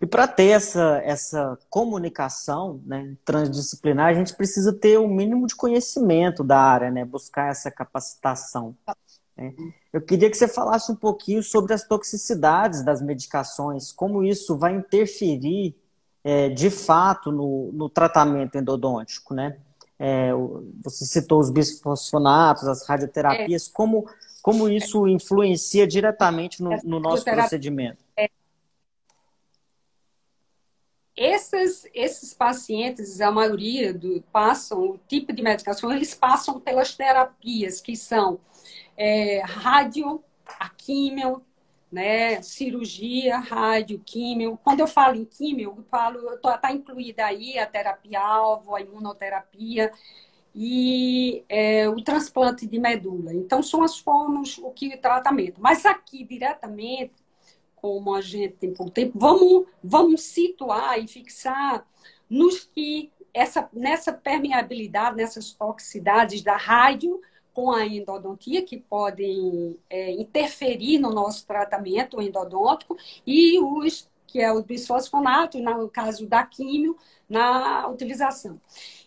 [0.00, 5.46] E para ter essa, essa comunicação né, transdisciplinar, a gente precisa ter o um mínimo
[5.46, 8.76] de conhecimento da área, né, buscar essa capacitação.
[9.38, 9.54] Né.
[9.92, 14.74] Eu queria que você falasse um pouquinho sobre as toxicidades das medicações, como isso vai
[14.74, 15.76] interferir
[16.24, 19.56] é, de fato no, no tratamento endodôntico, né?
[19.98, 20.30] É,
[20.82, 23.70] você citou os bisfosfonatos, as radioterapias, é.
[23.72, 24.08] como,
[24.42, 28.04] como isso influencia diretamente no, no nosso procedimento?
[28.16, 28.28] É,
[31.16, 37.80] esses, esses pacientes, a maioria do, passam, o tipo de medicação, eles passam pelas terapias,
[37.80, 38.38] que são
[38.98, 40.22] é, rádio,
[40.58, 41.40] a químio,
[41.90, 44.58] né, cirurgia, rádio, químio.
[44.64, 49.92] Quando eu falo em químio, eu falo, está incluída aí a terapia-alvo, a imunoterapia
[50.52, 53.32] e é, o transplante de medula.
[53.32, 55.60] Então, são as formas, o que tratamento.
[55.60, 57.14] Mas aqui, diretamente,
[57.76, 61.86] como a gente tem pouco tempo, vamos, vamos situar e fixar
[62.28, 67.20] nos que essa, nessa permeabilidade, nessas toxicidades da rádio
[67.58, 74.52] com a endodontia, que podem é, interferir no nosso tratamento endodôntico, e os que é
[74.52, 76.96] o bisfosfonato, no caso da químio,
[77.28, 78.60] na utilização.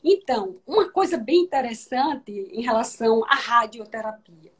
[0.03, 4.51] Então, uma coisa bem interessante em relação à radioterapia.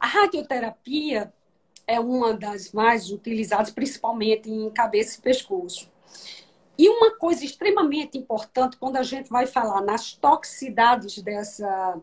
[0.00, 1.32] A radioterapia
[1.86, 5.88] é uma das mais utilizadas, principalmente em cabeça e pescoço.
[6.76, 12.00] E uma coisa extremamente importante quando a gente vai falar nas toxicidades dessa,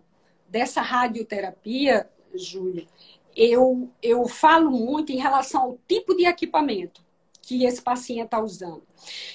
[0.52, 2.86] dessa radioterapia, Júlia,
[3.36, 7.02] eu, eu falo muito em relação ao tipo de equipamento
[7.42, 8.84] que esse paciente está usando.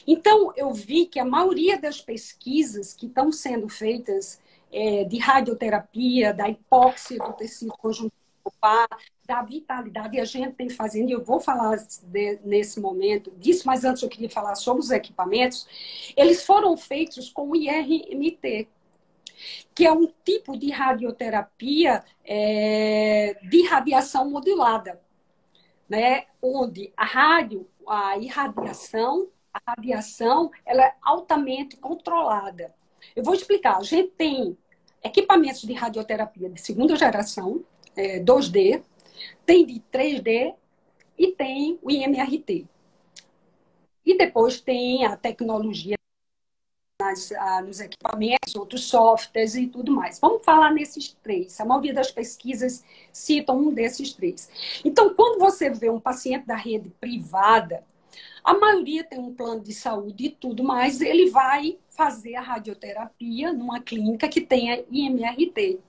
[0.06, 6.32] Então, eu vi que a maioria das pesquisas que estão sendo feitas é, de radioterapia,
[6.32, 8.14] da hipóxia do tecido conjuntivo,
[9.26, 13.84] da vitalidade, a gente tem fazendo, e eu vou falar de, nesse momento disso, mas
[13.84, 15.66] antes eu queria falar sobre os equipamentos,
[16.16, 18.68] eles foram feitos com IRMT,
[19.74, 25.00] que é um tipo de radioterapia é, de radiação modulada,
[25.88, 26.24] né?
[26.42, 32.74] onde a rádio, a irradiação, a radiação, ela é altamente controlada.
[33.14, 33.76] Eu vou explicar.
[33.76, 34.56] A gente tem
[35.02, 37.64] equipamentos de radioterapia de segunda geração,
[37.96, 38.82] é, 2D,
[39.44, 40.54] tem de 3D
[41.18, 42.66] e tem o IMRT.
[44.04, 45.96] E depois tem a tecnologia
[47.06, 50.18] nas, ah, nos equipamentos, outros softwares e tudo mais.
[50.18, 51.60] Vamos falar nesses três.
[51.60, 54.48] A maioria das pesquisas citam um desses três.
[54.84, 57.84] Então, quando você vê um paciente da rede privada,
[58.42, 63.52] a maioria tem um plano de saúde e tudo mais, ele vai fazer a radioterapia
[63.52, 65.80] numa clínica que tenha IMRT.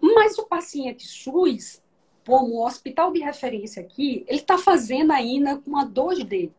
[0.00, 1.82] Mas o paciente SUS,
[2.26, 6.50] como o hospital de referência aqui, ele está fazendo ainda com a 2D.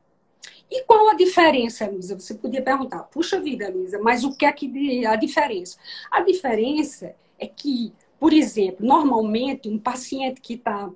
[0.69, 2.17] E qual a diferença, Luísa?
[2.17, 5.77] Você podia perguntar, puxa vida, Luísa, mas o que é que a diferença?
[6.11, 10.89] A diferença é que, por exemplo, normalmente um paciente que está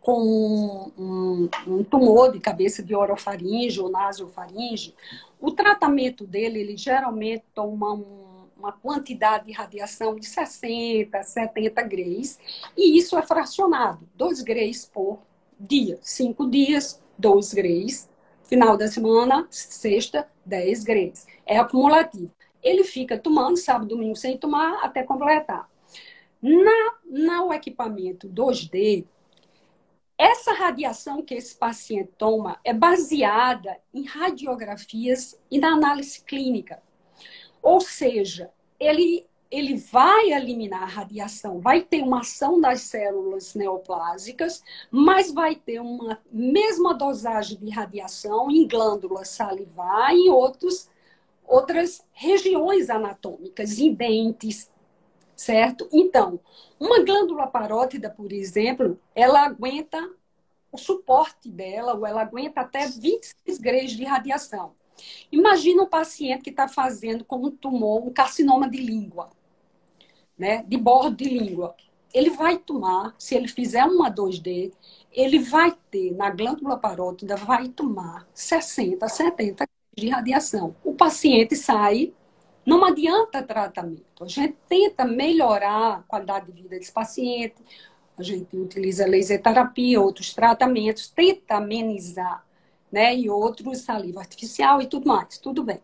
[0.00, 4.94] com um, um, tumor de cabeça de orofaringe ou nasofaringe,
[5.40, 12.38] o tratamento dele, ele geralmente toma um uma quantidade de radiação de 60, 70 grays,
[12.74, 15.18] e isso é fracionado, 2 grays por
[15.60, 18.08] dia, cinco dias, dois grays.
[18.54, 21.26] Final da semana, sexta, 10 grays.
[21.44, 22.30] É acumulativo.
[22.62, 25.68] Ele fica tomando sábado, domingo sem tomar até completar.
[26.40, 29.06] Na, no equipamento 2D,
[30.16, 36.80] essa radiação que esse paciente toma é baseada em radiografias e na análise clínica.
[37.60, 44.62] Ou seja, ele, ele vai eliminar a radiação, vai ter uma ação das células neoplásicas,
[44.90, 50.88] mas vai ter uma mesma dosagem de radiação em glândulas salivar e outros,
[51.46, 54.70] outras regiões anatômicas, em dentes,
[55.36, 55.88] certo?
[55.92, 56.40] Então,
[56.78, 60.10] uma glândula parótida, por exemplo, ela aguenta
[60.72, 64.74] o suporte dela, ou ela aguenta até 26 graus de radiação.
[65.30, 69.30] Imagina um paciente que está fazendo com um tumor, um carcinoma de língua,
[70.38, 71.74] né, de bordo de língua.
[72.12, 74.72] Ele vai tomar, se ele fizer uma 2D,
[75.12, 80.76] ele vai ter, na glândula parótida, vai tomar 60, 70 de radiação.
[80.84, 82.12] O paciente sai
[82.64, 84.24] não adianta tratamento.
[84.24, 87.56] A gente tenta melhorar a qualidade de vida desse paciente,
[88.16, 92.44] a gente utiliza laser terapia, outros tratamentos, tenta amenizar,
[92.94, 93.14] né?
[93.16, 95.80] E outros saliva artificial e tudo mais, tudo bem.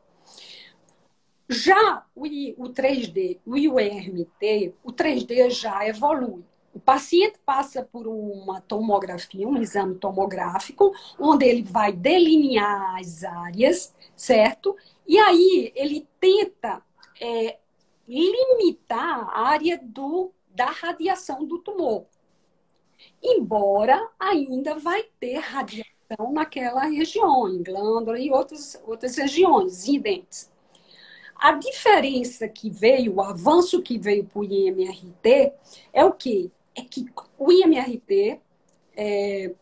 [1.49, 6.44] Já o, o 3D, o IRMT, o 3D já evolui.
[6.73, 13.92] O paciente passa por uma tomografia, um exame tomográfico, onde ele vai delinear as áreas,
[14.14, 14.77] certo?
[15.05, 16.81] E aí ele tenta
[17.20, 17.59] é,
[18.07, 22.07] limitar a área do, da radiação do tumor.
[23.20, 26.00] Embora ainda vai ter radiação
[26.33, 30.51] naquela região, em glândula e outras, outras regiões, dentes.
[31.37, 35.53] A diferença que veio, o avanço que veio para o IMRT
[35.92, 36.51] é o quê?
[36.75, 37.07] É que
[37.38, 38.40] o IMRT
[38.96, 39.55] é,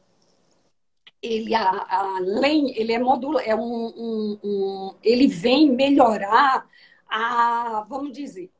[1.23, 6.67] ele além ele é modula é um, um, um, ele vem melhorar
[7.09, 8.51] a vamos dizer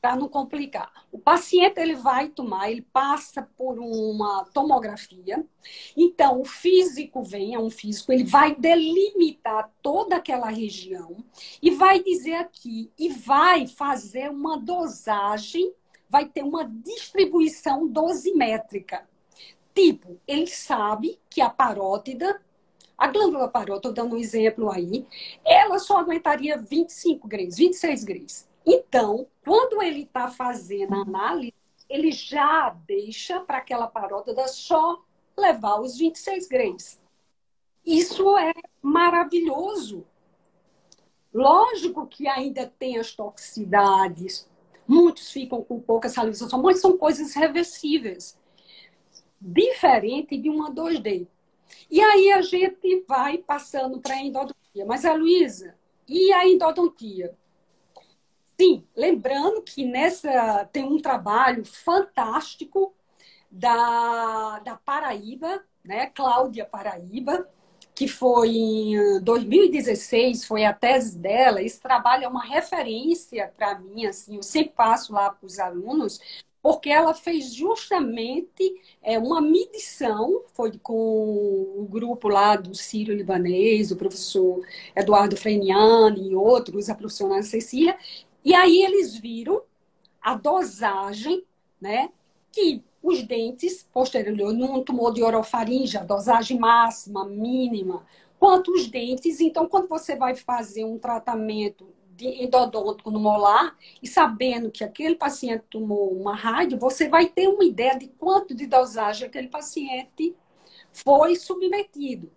[0.00, 0.92] para não complicar.
[1.10, 5.44] O paciente ele vai tomar ele passa por uma tomografia.
[5.96, 11.16] Então o físico vem é um físico ele vai delimitar toda aquela região
[11.60, 15.72] e vai dizer aqui e vai fazer uma dosagem
[16.08, 19.06] vai ter uma distribuição dosimétrica.
[19.74, 22.40] Tipo, ele sabe que a parótida,
[22.96, 25.06] a glândula parótida, dando um exemplo aí,
[25.44, 28.46] ela só aguentaria 25 graus, 26 graus.
[28.66, 31.54] Então, quando ele está fazendo a análise,
[31.88, 35.04] ele já deixa para aquela parótida só
[35.36, 36.98] levar os 26 graus.
[37.84, 38.52] Isso é
[38.82, 40.04] maravilhoso.
[41.32, 44.48] Lógico que ainda tem as toxicidades,
[44.88, 48.36] muitos ficam com pouca salivação, mas são coisas reversíveis
[49.40, 51.28] diferente de uma 2D.
[51.90, 54.84] E aí a gente vai passando para a endodontia.
[54.86, 55.76] Mas a Luísa,
[56.08, 57.36] e a endodontia?
[58.58, 62.94] Sim, lembrando que nessa tem um trabalho fantástico
[63.50, 66.06] da, da Paraíba, né?
[66.06, 67.48] Cláudia Paraíba,
[67.94, 71.62] que foi em 2016, foi a tese dela.
[71.62, 76.18] Esse trabalho é uma referência para mim, assim, eu sempre passo lá para os alunos,
[76.62, 83.92] porque ela fez justamente é, uma medição, foi com o grupo lá do Sírio Libanês,
[83.92, 84.60] o professor
[84.94, 87.96] Eduardo Freniani e outros, a profissional Cecília,
[88.46, 89.60] e aí eles viram
[90.22, 91.44] a dosagem,
[91.80, 92.10] né,
[92.52, 98.06] que os dentes posteriores, num tumor de orofaringe, a dosagem máxima, mínima,
[98.38, 99.40] quanto os dentes.
[99.40, 105.16] Então, quando você vai fazer um tratamento de endodôntico no molar e sabendo que aquele
[105.16, 110.36] paciente tomou uma rádio, você vai ter uma ideia de quanto de dosagem aquele paciente
[110.92, 112.30] foi submetido.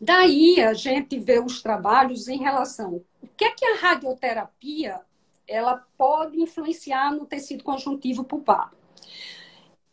[0.00, 3.04] Daí a gente vê os trabalhos em relação
[3.38, 5.00] que é que a radioterapia
[5.46, 8.72] ela pode influenciar no tecido conjuntivo pulpar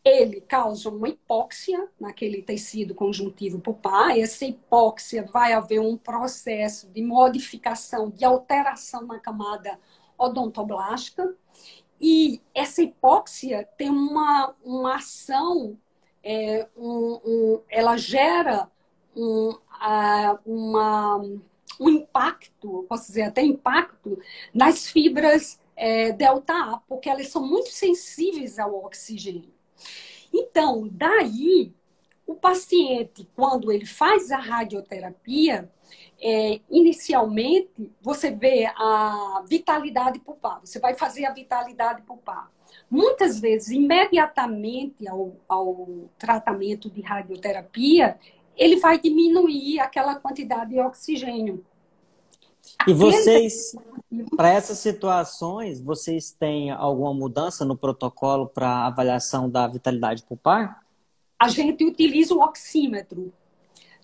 [0.06, 4.16] ele causa uma hipóxia naquele tecido conjuntivo pulpar.
[4.16, 9.76] Essa hipóxia vai haver um processo de modificação, de alteração na camada
[10.16, 11.34] odontoblástica.
[12.00, 15.76] E essa hipóxia tem uma, uma ação,
[16.22, 18.70] é, um, um, ela gera
[19.16, 21.20] um, a, uma,
[21.80, 24.18] um impacto, posso dizer até impacto,
[24.52, 29.52] nas fibras é, delta A, porque elas são muito sensíveis ao oxigênio.
[30.32, 31.72] Então, daí,
[32.26, 35.70] o paciente, quando ele faz a radioterapia,
[36.20, 40.60] é, inicialmente, você vê a vitalidade pulpar.
[40.60, 42.50] Você vai fazer a vitalidade pulpar.
[42.90, 48.18] muitas vezes, imediatamente ao, ao tratamento de radioterapia,
[48.56, 51.64] ele vai diminuir aquela quantidade de oxigênio.
[52.86, 53.76] E vocês,
[54.36, 60.82] para essas situações, vocês têm alguma mudança no protocolo para avaliação da vitalidade pulpar?
[61.38, 63.32] A gente utiliza o oxímetro.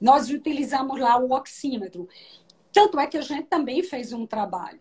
[0.00, 2.09] Nós utilizamos lá o oxímetro.
[2.72, 4.80] Tanto é que a gente também fez um trabalho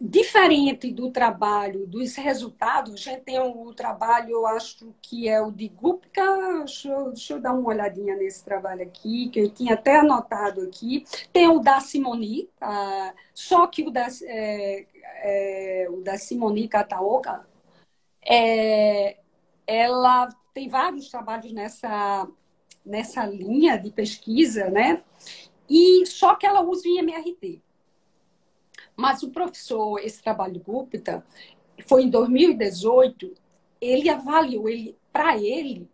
[0.00, 5.40] diferente do trabalho, dos resultados, a gente tem o um trabalho, eu acho que é
[5.40, 6.22] o de Gupka,
[6.58, 10.60] deixa eu, deixa eu dar uma olhadinha nesse trabalho aqui, que eu tinha até anotado
[10.62, 11.04] aqui.
[11.32, 13.14] Tem o da Simoni, tá?
[13.34, 14.86] só que o da, é,
[15.22, 17.46] é, o da Simoni Kataoka,
[18.24, 19.18] é,
[19.66, 22.28] ela tem vários trabalhos nessa,
[22.84, 25.02] nessa linha de pesquisa, né?
[25.68, 27.62] E só que ela usa o IMRT.
[28.96, 31.24] Mas o professor, esse trabalho Gupta,
[31.86, 33.34] foi em 2018,
[33.80, 35.88] ele avaliou, ele, para ele,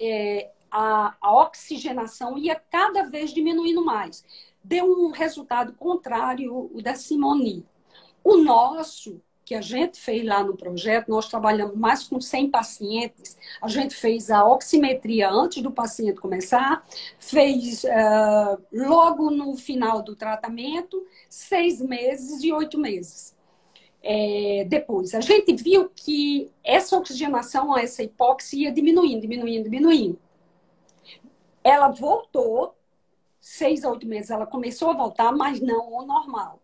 [0.00, 4.24] é, a, a oxigenação ia cada vez diminuindo mais.
[4.62, 7.64] Deu um resultado contrário o da Simone.
[8.24, 13.36] O nosso que a gente fez lá no projeto, nós trabalhamos mais com 100 pacientes.
[13.60, 16.84] A gente fez a oximetria antes do paciente começar,
[17.18, 23.34] fez uh, logo no final do tratamento, seis meses e oito meses.
[24.02, 30.18] É, depois, a gente viu que essa oxigenação, essa hipóxia ia diminuindo, diminuindo, diminuindo.
[31.62, 32.74] Ela voltou,
[33.40, 36.60] seis a oito meses, ela começou a voltar, mas não ao normal.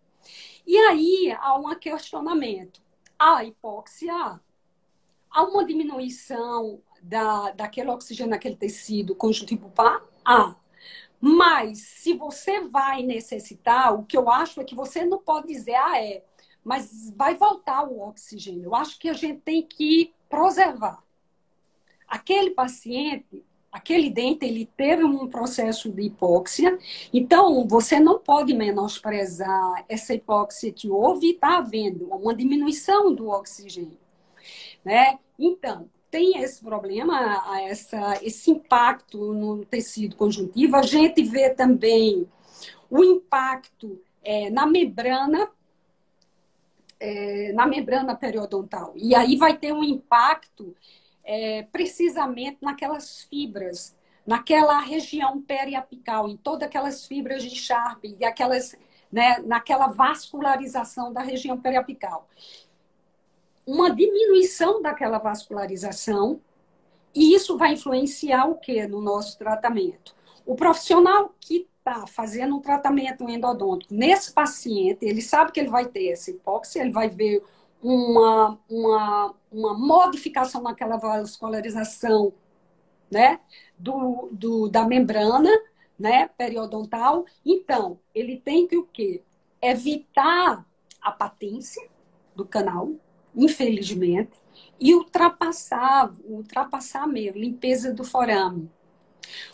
[0.66, 2.82] E aí há um questionamento.
[3.18, 4.40] A hipóxia,
[5.30, 10.02] há uma diminuição da, daquele oxigênio naquele tecido conjuntivo pulpar?
[10.24, 10.56] Há.
[11.20, 15.74] Mas se você vai necessitar, o que eu acho é que você não pode dizer,
[15.74, 16.24] ah, é,
[16.64, 18.64] mas vai voltar o oxigênio.
[18.64, 21.02] Eu acho que a gente tem que preservar.
[22.08, 26.78] Aquele paciente, aquele dente ele teve um processo de hipóxia,
[27.12, 33.28] então você não pode menosprezar essa hipóxia que houve e está havendo uma diminuição do
[33.28, 33.98] oxigênio,
[34.84, 35.18] né?
[35.38, 40.74] Então tem esse problema, essa, esse impacto no tecido conjuntivo.
[40.74, 42.26] A gente vê também
[42.90, 45.48] o impacto é, na membrana
[46.98, 48.92] é, na membrana periodontal.
[48.94, 50.76] E aí vai ter um impacto
[51.24, 53.96] é, precisamente naquelas fibras,
[54.26, 58.76] naquela região periapical, em todas aquelas fibras de Sharp, e aquelas,
[59.10, 62.28] né, naquela vascularização da região periapical.
[63.66, 66.40] Uma diminuição daquela vascularização,
[67.14, 70.14] e isso vai influenciar o que no nosso tratamento?
[70.46, 75.86] O profissional que está fazendo um tratamento endodôntico nesse paciente, ele sabe que ele vai
[75.86, 77.42] ter essa hipóxia, ele vai ver
[77.82, 82.32] uma, uma, uma modificação naquela vascularização
[83.10, 83.40] né,
[83.78, 85.50] do, do, da membrana
[85.98, 87.24] né, periodontal.
[87.44, 89.22] Então, ele tem que o quê?
[89.60, 90.64] Evitar
[91.00, 91.86] a patência
[92.34, 92.92] do canal,
[93.34, 94.32] infelizmente,
[94.78, 98.70] e ultrapassar, ultrapassar mesmo, limpeza do forame.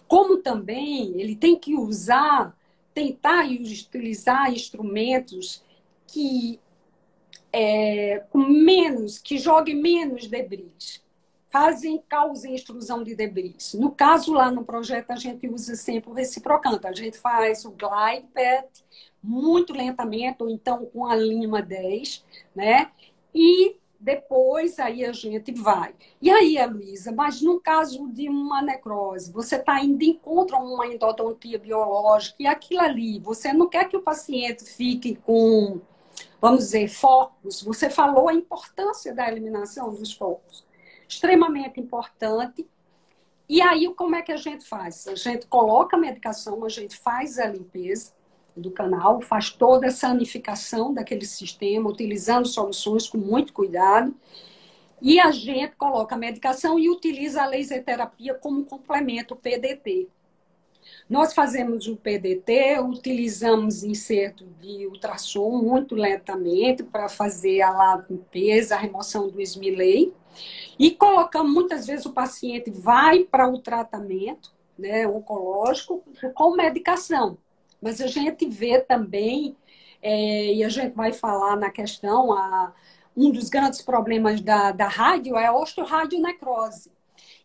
[0.06, 2.56] Como também ele tem que usar,
[2.94, 5.64] tentar utilizar instrumentos
[6.06, 6.60] que
[7.52, 11.02] é, com menos, que joguem menos debris,
[11.48, 13.74] fazem, causem extrusão de debris.
[13.74, 16.86] No caso, lá no projeto, a gente usa sempre o reciprocante.
[16.86, 18.84] A gente faz o glide path
[19.22, 22.24] muito lentamente, ou então com a lima 10,
[22.54, 22.90] né?
[23.34, 25.94] E depois aí a gente vai.
[26.20, 30.86] E aí, Luísa, mas no caso de uma necrose, você está indo em contra uma
[30.86, 35.80] endodontia biológica e aquilo ali, você não quer que o paciente fique com
[36.40, 40.64] vamos dizer, focos, você falou a importância da eliminação dos focos.
[41.08, 42.66] Extremamente importante.
[43.48, 45.06] E aí, como é que a gente faz?
[45.06, 48.12] A gente coloca a medicação, a gente faz a limpeza
[48.56, 54.14] do canal, faz toda a sanificação daquele sistema, utilizando soluções com muito cuidado.
[55.00, 60.08] E a gente coloca a medicação e utiliza a laser terapia como complemento PDT.
[61.08, 68.78] Nós fazemos o PDT, utilizamos inserto de ultrassom muito lentamente para fazer a limpeza, a
[68.78, 70.12] remoção do esmilei.
[70.78, 76.02] E colocamos, muitas vezes o paciente vai para o tratamento né, oncológico
[76.34, 77.38] com medicação.
[77.80, 79.56] Mas a gente vê também,
[80.02, 82.72] é, e a gente vai falar na questão, a,
[83.16, 86.95] um dos grandes problemas da, da rádio é a osteoradionecrose.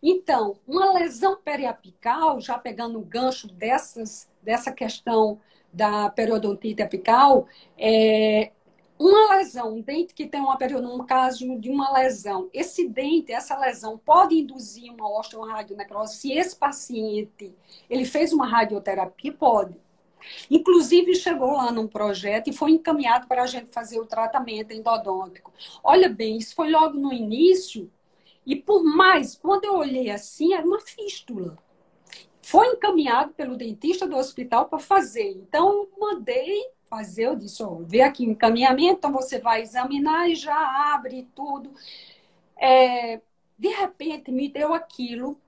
[0.02, 5.40] Então, uma lesão periapical, já pegando o gancho dessas, dessa questão
[5.72, 7.46] da periodontite apical,
[7.78, 8.50] é,
[8.98, 13.32] uma lesão, um dente que tem uma período, um caso de uma lesão, esse dente,
[13.32, 17.54] essa lesão pode induzir uma osteoradionecrose se esse paciente
[17.88, 19.80] ele fez uma radioterapia, pode.
[20.50, 25.52] Inclusive, chegou lá num projeto e foi encaminhado para a gente fazer o tratamento endodôntico.
[25.82, 27.90] Olha bem, isso foi logo no início,
[28.44, 31.56] e por mais, quando eu olhei assim, era uma fístula.
[32.40, 35.30] Foi encaminhado pelo dentista do hospital para fazer.
[35.30, 40.34] Então, mandei fazer, eu disse, ó, vê aqui o encaminhamento, então você vai examinar e
[40.34, 41.72] já abre tudo.
[42.56, 43.20] É,
[43.58, 45.38] de repente, me deu aquilo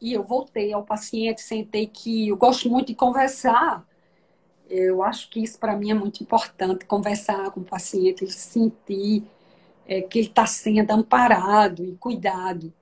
[0.00, 3.86] e eu voltei ao paciente, sentei que eu gosto muito de conversar.
[4.68, 9.24] Eu acho que isso para mim é muito importante, conversar com o paciente, sentir
[9.90, 12.72] é, que ele está sendo amparado e cuidado.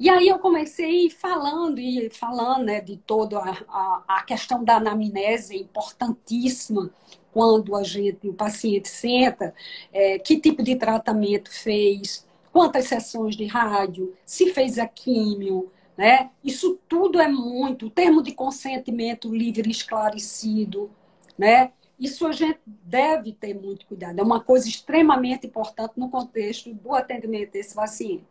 [0.00, 5.54] E aí eu comecei falando e falando né, de toda a, a, questão da anamnese
[5.58, 6.90] importantíssima
[7.30, 9.54] quando a gente, o paciente senta,
[9.92, 16.30] é, que tipo de tratamento fez, quantas sessões de rádio, se fez a químio, né?
[16.42, 17.86] Isso tudo é muito.
[17.86, 20.90] O termo de consentimento livre esclarecido,
[21.38, 21.72] né?
[22.02, 24.18] Isso a gente deve ter muito cuidado.
[24.18, 28.26] É uma coisa extremamente importante no contexto do atendimento desse paciente.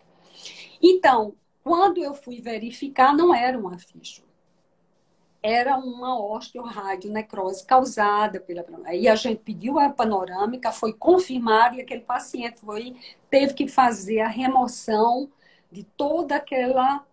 [0.83, 4.23] Então, quando eu fui verificar, não era uma ficha.
[5.41, 12.01] Era uma osteoradionecrose causada pela Aí a gente pediu a panorâmica, foi confirmado e aquele
[12.01, 12.97] paciente foi,
[13.29, 15.31] teve que fazer a remoção
[15.71, 17.05] de toda aquela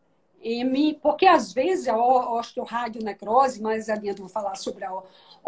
[0.43, 4.93] M, porque às vezes a osteoradionecrose, mais adiante vou falar sobre a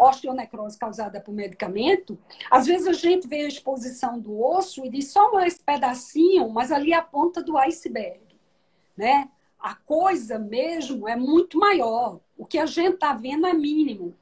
[0.01, 2.17] osteonecrose causada por medicamento,
[2.49, 6.71] às vezes a gente vê a exposição do osso e diz só um pedacinho, mas
[6.71, 8.31] ali é a ponta do iceberg
[9.01, 9.29] né?
[9.59, 12.19] A coisa mesmo é muito maior.
[12.37, 14.15] O que a gente está vendo é mínimo.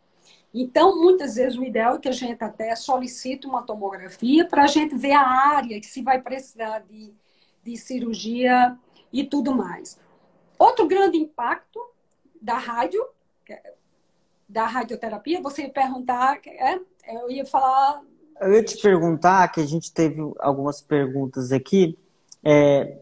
[0.54, 4.68] Então, muitas vezes, o ideal é que a gente até solicite uma tomografia para a
[4.68, 7.14] gente ver a área que se vai precisar de,
[7.64, 8.78] de cirurgia
[9.14, 10.00] e tudo mais.
[10.58, 11.80] Outro grande impacto
[12.42, 13.06] da rádio,
[14.50, 18.02] da radioterapia, você ia perguntar, é, eu ia falar.
[18.42, 21.98] Eu ia te perguntar, que a gente teve algumas perguntas aqui.
[22.44, 22.98] É,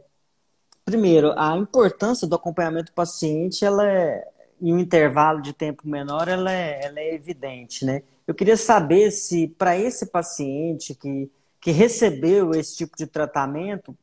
[0.88, 4.26] Primeiro, a importância do acompanhamento do paciente, ela é,
[4.62, 8.04] em um intervalo de tempo menor, ela é, ela é evidente, né?
[8.26, 11.30] Eu queria saber se, para esse paciente que,
[11.60, 13.94] que recebeu esse tipo de tratamento,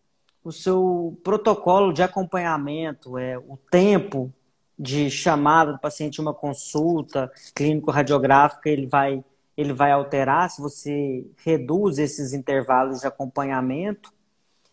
[0.44, 4.30] o seu protocolo de acompanhamento, é, o tempo
[4.78, 9.24] de chamada do paciente uma consulta clínico-radiográfica, ele vai,
[9.56, 14.12] ele vai alterar se você reduz esses intervalos de acompanhamento.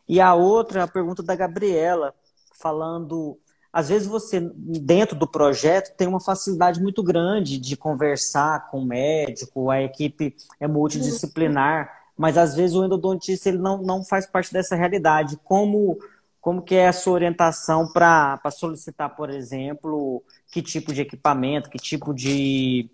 [0.07, 2.13] E a outra, a pergunta da Gabriela,
[2.61, 3.37] falando.
[3.71, 8.85] Às vezes você, dentro do projeto, tem uma facilidade muito grande de conversar com o
[8.85, 14.51] médico, a equipe é multidisciplinar, mas às vezes o endodontista ele não, não faz parte
[14.51, 15.39] dessa realidade.
[15.43, 15.97] Como,
[16.41, 21.77] como que é a sua orientação para solicitar, por exemplo, que tipo de equipamento, que
[21.77, 22.89] tipo de,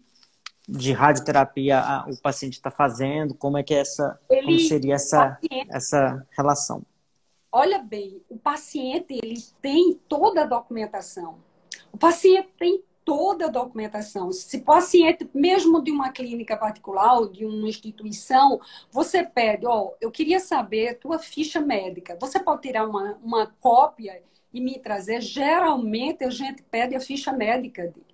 [0.67, 5.39] de radioterapia o paciente está fazendo, como é que é essa, ele, como seria essa,
[5.69, 6.83] essa relação?
[7.57, 11.39] olha bem, o paciente ele tem toda a documentação.
[11.91, 14.33] O paciente tem toda a documentação.
[14.33, 18.59] Se paciente, mesmo de uma clínica particular ou de uma instituição,
[18.91, 22.17] você pede, ó, oh, eu queria saber tua ficha médica.
[22.19, 24.21] Você pode tirar uma, uma cópia
[24.53, 25.21] e me trazer.
[25.21, 28.05] Geralmente a gente pede a ficha médica dele.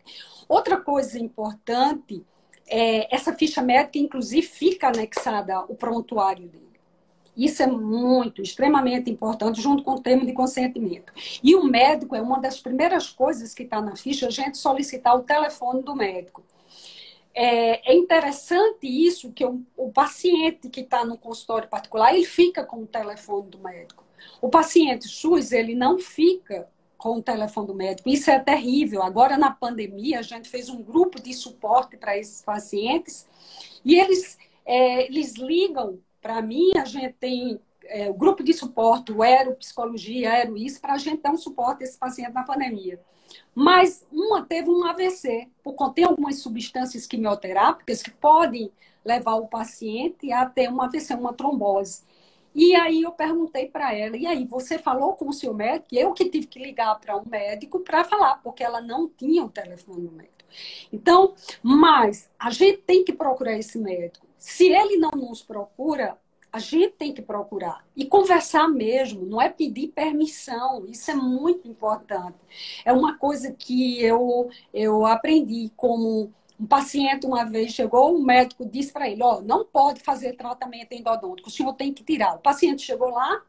[0.47, 2.23] Outra coisa importante
[2.67, 6.72] é essa ficha médica, inclusive, fica anexada ao prontuário dele.
[7.35, 11.11] Isso é muito, extremamente importante, junto com o termo de consentimento.
[11.43, 15.15] E o médico é uma das primeiras coisas que está na ficha, a gente solicitar
[15.15, 16.43] o telefone do médico.
[17.33, 22.83] É, é interessante isso, que o, paciente que está no consultório particular, ele fica com
[22.83, 24.03] o telefone do médico.
[24.39, 28.07] O paciente SUS, ele não fica com o telefone do médico.
[28.07, 29.01] Isso é terrível.
[29.01, 33.27] Agora, na pandemia, a gente fez um grupo de suporte para esses pacientes
[33.83, 39.11] e eles, é, eles ligam para mim, a gente tem é, o grupo de suporte,
[39.11, 42.43] o Aero Psicologia, Aero Isso, para a gente dar um suporte a esse paciente na
[42.43, 42.99] pandemia.
[43.53, 48.71] Mas uma teve um AVC, por conter algumas substâncias quimioterápicas que podem
[49.03, 52.03] levar o paciente a ter um AVC, uma trombose.
[52.55, 55.87] E aí eu perguntei para ela, e aí, você falou com o seu médico?
[55.91, 59.49] Eu que tive que ligar para um médico para falar, porque ela não tinha o
[59.49, 60.33] telefone do médico.
[60.91, 64.27] Então, mas a gente tem que procurar esse médico.
[64.43, 66.17] Se ele não nos procura,
[66.51, 71.65] a gente tem que procurar e conversar mesmo, não é pedir permissão, isso é muito
[71.65, 72.35] importante.
[72.83, 76.29] É uma coisa que eu, eu aprendi como
[76.59, 80.33] Um paciente uma vez chegou, o médico disse para ele, ó, oh, não pode fazer
[80.33, 82.35] tratamento endodôntico, o senhor tem que tirar.
[82.35, 83.41] O paciente chegou lá,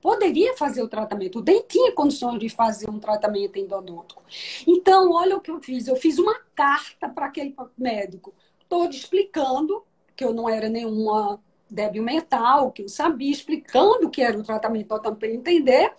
[0.00, 4.22] poderia fazer o tratamento, nem tinha condições de fazer um tratamento endodôntico.
[4.68, 8.32] Então, olha o que eu fiz, eu fiz uma carta para aquele médico,
[8.68, 9.84] todo explicando
[10.18, 11.40] que eu não era nenhuma
[11.70, 15.94] débil mental, que eu sabia, explicando o que era o tratamento para ele entender.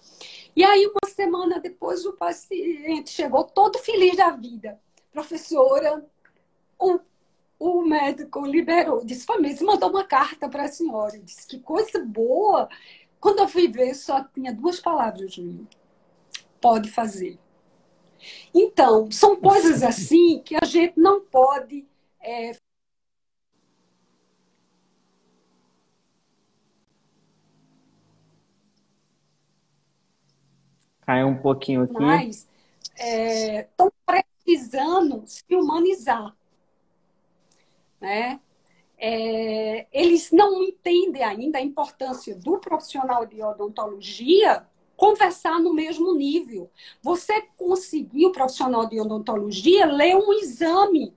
[0.53, 4.78] E aí, uma semana depois, o paciente chegou todo feliz da vida.
[5.09, 6.05] Professora,
[6.78, 6.99] o,
[7.57, 11.15] o médico liberou, disse, família, mandou uma carta para a senhora.
[11.15, 12.67] Eu disse, que coisa boa.
[13.22, 15.65] Quando eu fui ver, só tinha duas palavras, Júlio.
[16.59, 17.39] Pode fazer.
[18.53, 21.88] Então, são coisas assim que a gente não pode
[22.20, 22.51] é,
[31.10, 31.99] Caiu um pouquinho aqui.
[31.99, 32.47] Mas
[32.95, 36.38] estão é, precisando se humanizar.
[37.99, 38.39] Né?
[38.95, 44.64] É, eles não entendem ainda a importância do profissional de odontologia
[44.95, 46.70] conversar no mesmo nível.
[47.01, 51.12] Você conseguir o profissional de odontologia ler um exame,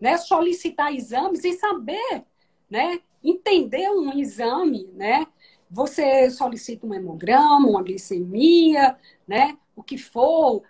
[0.00, 0.16] né?
[0.16, 2.24] solicitar exames e saber,
[2.70, 3.02] né?
[3.22, 5.26] entender um exame, né?
[5.70, 8.96] Você solicita um hemograma, uma glicemia,
[9.26, 9.56] né?
[9.74, 10.62] O que for.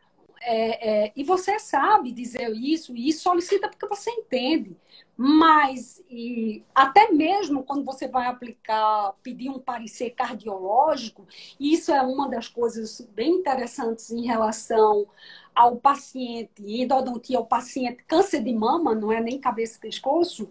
[0.42, 4.76] É, é, e você sabe dizer isso e solicita porque você entende.
[5.16, 11.26] Mas e até mesmo quando você vai aplicar, pedir um parecer cardiológico,
[11.58, 15.06] isso é uma das coisas bem interessantes em relação
[15.54, 20.50] ao paciente endodontia, ao paciente câncer de mama, não é nem cabeça e pescoço,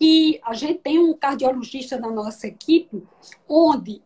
[0.00, 3.02] e a gente tem um cardiologista na nossa equipe,
[3.48, 4.02] onde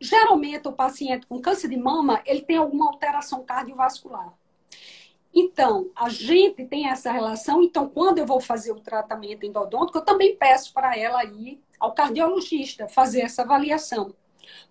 [0.00, 4.32] geralmente o paciente com câncer de mama, ele tem alguma alteração cardiovascular.
[5.32, 7.62] Então, a gente tem essa relação.
[7.62, 11.92] Então, quando eu vou fazer o tratamento endodôntico, eu também peço para ela ir ao
[11.92, 14.14] cardiologista fazer essa avaliação.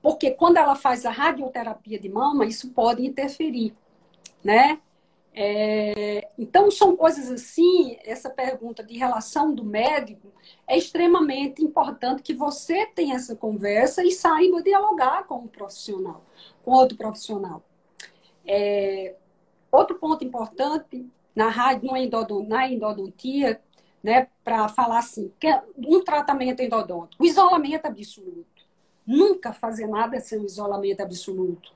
[0.02, 3.74] Porque quando ela faz a radioterapia de mama, isso pode interferir,
[4.44, 4.80] né?
[5.42, 10.34] É, então, são coisas assim, essa pergunta de relação do médico
[10.68, 16.26] é extremamente importante que você tenha essa conversa e saiba dialogar com o profissional,
[16.62, 17.64] com outro profissional.
[18.46, 19.16] É,
[19.72, 21.90] outro ponto importante na rádio,
[22.46, 23.62] na endodontia,
[24.04, 28.66] né, para falar assim, é um tratamento endodôntico, isolamento absoluto.
[29.08, 31.72] Nunca fazer nada sem o isolamento absoluto.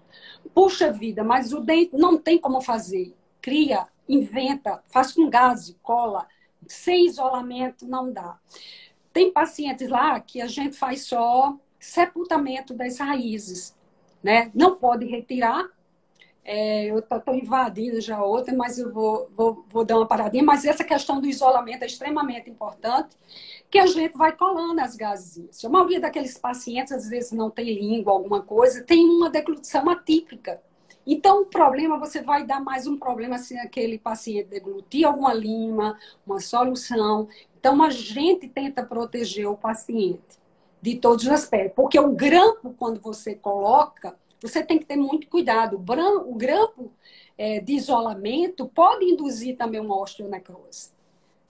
[0.53, 6.25] Puxa vida, mas o dente não tem como fazer cria, inventa, faz com gás, cola,
[6.65, 8.39] sem isolamento não dá.
[9.11, 13.75] Tem pacientes lá que a gente faz só sepultamento das raízes,
[14.23, 14.49] né?
[14.55, 15.67] Não pode retirar.
[16.45, 20.43] É, eu estou invadindo já outra, mas eu vou, vou, vou dar uma paradinha.
[20.43, 23.15] Mas essa questão do isolamento é extremamente importante,
[23.69, 25.63] que a gente vai colando as gases.
[25.63, 30.61] A maioria daqueles pacientes, às vezes, não tem língua, alguma coisa, tem uma deglutição atípica.
[31.05, 35.97] Então, o problema, você vai dar mais um problema se aquele paciente deglutir alguma lima,
[36.25, 37.27] uma solução.
[37.59, 40.39] Então, a gente tenta proteger o paciente
[40.81, 41.75] de todos os aspectos.
[41.75, 45.77] Porque o grampo, quando você coloca, você tem que ter muito cuidado.
[45.77, 46.91] O grampo
[47.37, 50.91] é, de isolamento pode induzir também uma osteonecrose.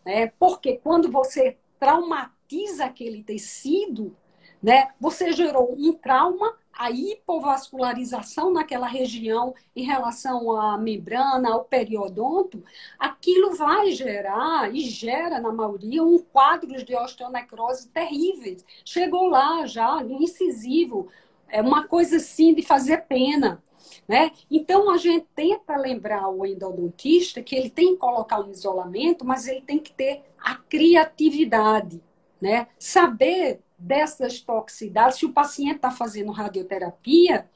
[0.06, 0.32] Né?
[0.40, 4.16] Porque quando você traumatiza aquele tecido,
[4.64, 12.64] né, você gerou um trauma a hipovascularização naquela região em relação à membrana, ao periodonto,
[12.98, 18.66] aquilo vai gerar e gera, na maioria, um quadro de osteonecrose terríveis.
[18.84, 21.10] Chegou lá já, incisivo,
[21.48, 23.64] é uma coisa assim de fazer pena.
[24.08, 24.32] Né?
[24.50, 29.48] Então, a gente tenta lembrar o endodontista que ele tem que colocar um isolamento, mas
[29.48, 32.02] ele tem que ter a criatividade,
[32.42, 32.68] né?
[32.80, 37.50] saber dessas toxicidades, se o paciente está fazendo radioterapia,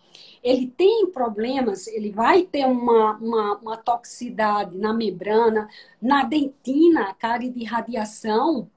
[0.44, 5.70] ele tem problemas, ele vai ter uma, uma, uma, toxicidade na membrana,
[6.02, 8.70] na dentina, a cárie de radiação,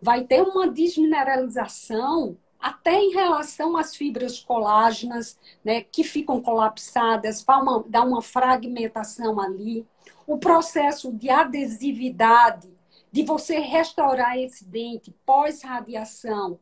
[0.00, 7.84] vai ter uma desmineralização, até em relação às fibras colágenas, né, que ficam colapsadas, uma,
[7.86, 9.86] dá uma fragmentação ali.
[10.26, 12.70] O processo de adesividade,
[13.12, 16.58] de você restaurar esse dente pós-radiação,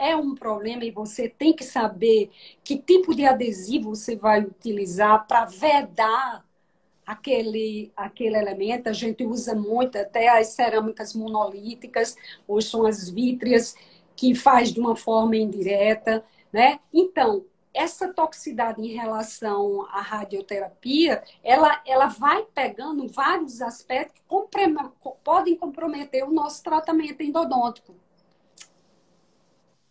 [0.00, 2.30] é um problema e você tem que saber
[2.64, 6.42] que tipo de adesivo você vai utilizar para vedar
[7.04, 8.88] aquele, aquele elemento.
[8.88, 12.16] A gente usa muito até as cerâmicas monolíticas,
[12.48, 13.76] ou são as vítreas,
[14.16, 16.24] que faz de uma forma indireta.
[16.50, 16.80] Né?
[16.94, 17.44] Então,
[17.74, 26.24] essa toxicidade em relação à radioterapia, ela, ela vai pegando vários aspectos que podem comprometer
[26.24, 27.94] o nosso tratamento endodôntico.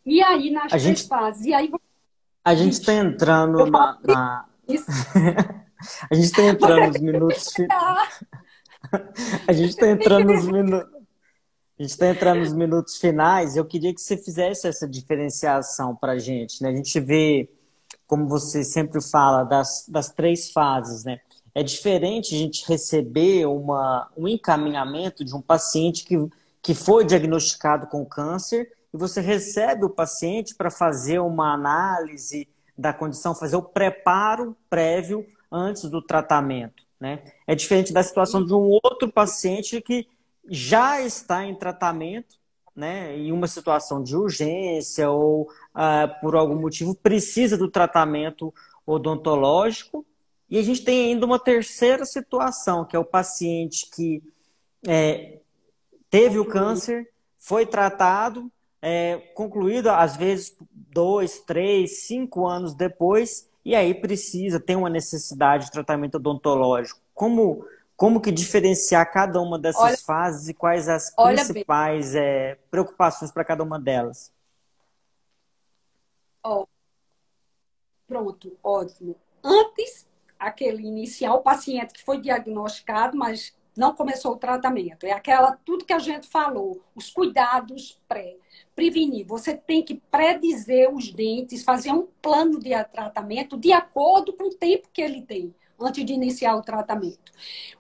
[0.10, 1.46] E aí, nas a três gente, fases.
[1.46, 1.72] E aí,
[2.44, 4.00] a gente está entrando na.
[4.04, 4.46] na...
[6.10, 7.54] a gente está entrando nos minutos.
[9.48, 11.00] a gente está entrando nos minutos.
[11.78, 13.56] A gente está entrando nos minutos finais.
[13.56, 16.62] Eu queria que você fizesse essa diferenciação para a gente.
[16.64, 16.70] Né?
[16.70, 17.48] A gente vê,
[18.08, 21.04] como você sempre fala, das, das três fases.
[21.04, 21.22] Né?
[21.54, 26.16] É diferente a gente receber uma, um encaminhamento de um paciente que,
[26.64, 32.94] que foi diagnosticado com câncer e você recebe o paciente para fazer uma análise da
[32.94, 36.84] condição, fazer o preparo prévio antes do tratamento.
[37.00, 37.24] Né?
[37.48, 40.08] É diferente da situação de um outro paciente que
[40.50, 42.38] já está em tratamento,
[42.76, 48.54] né, em uma situação de urgência ou uh, por algum motivo precisa do tratamento
[48.86, 50.06] odontológico.
[50.50, 54.24] E a gente tem ainda uma terceira situação, que é o paciente que
[54.88, 55.40] é,
[56.10, 58.50] teve o câncer, foi tratado,
[58.82, 65.66] é, concluído às vezes dois, três, cinco anos depois, e aí precisa, tem uma necessidade
[65.66, 67.00] de tratamento odontológico.
[67.14, 67.66] Como,
[67.96, 73.44] como que diferenciar cada uma dessas olha, fases e quais as principais é, preocupações para
[73.44, 74.32] cada uma delas?
[76.44, 76.66] Oh,
[78.08, 79.16] pronto, ótimo.
[79.44, 80.08] Antes,
[80.40, 85.06] aquele inicial, o paciente que foi diagnosticado, mas não começou o tratamento.
[85.06, 88.36] É aquela tudo que a gente falou, os cuidados pré
[88.76, 89.26] prevenir.
[89.26, 94.54] Você tem que predizer os dentes, fazer um plano de tratamento de acordo com o
[94.54, 97.32] tempo que ele tem antes de iniciar o tratamento.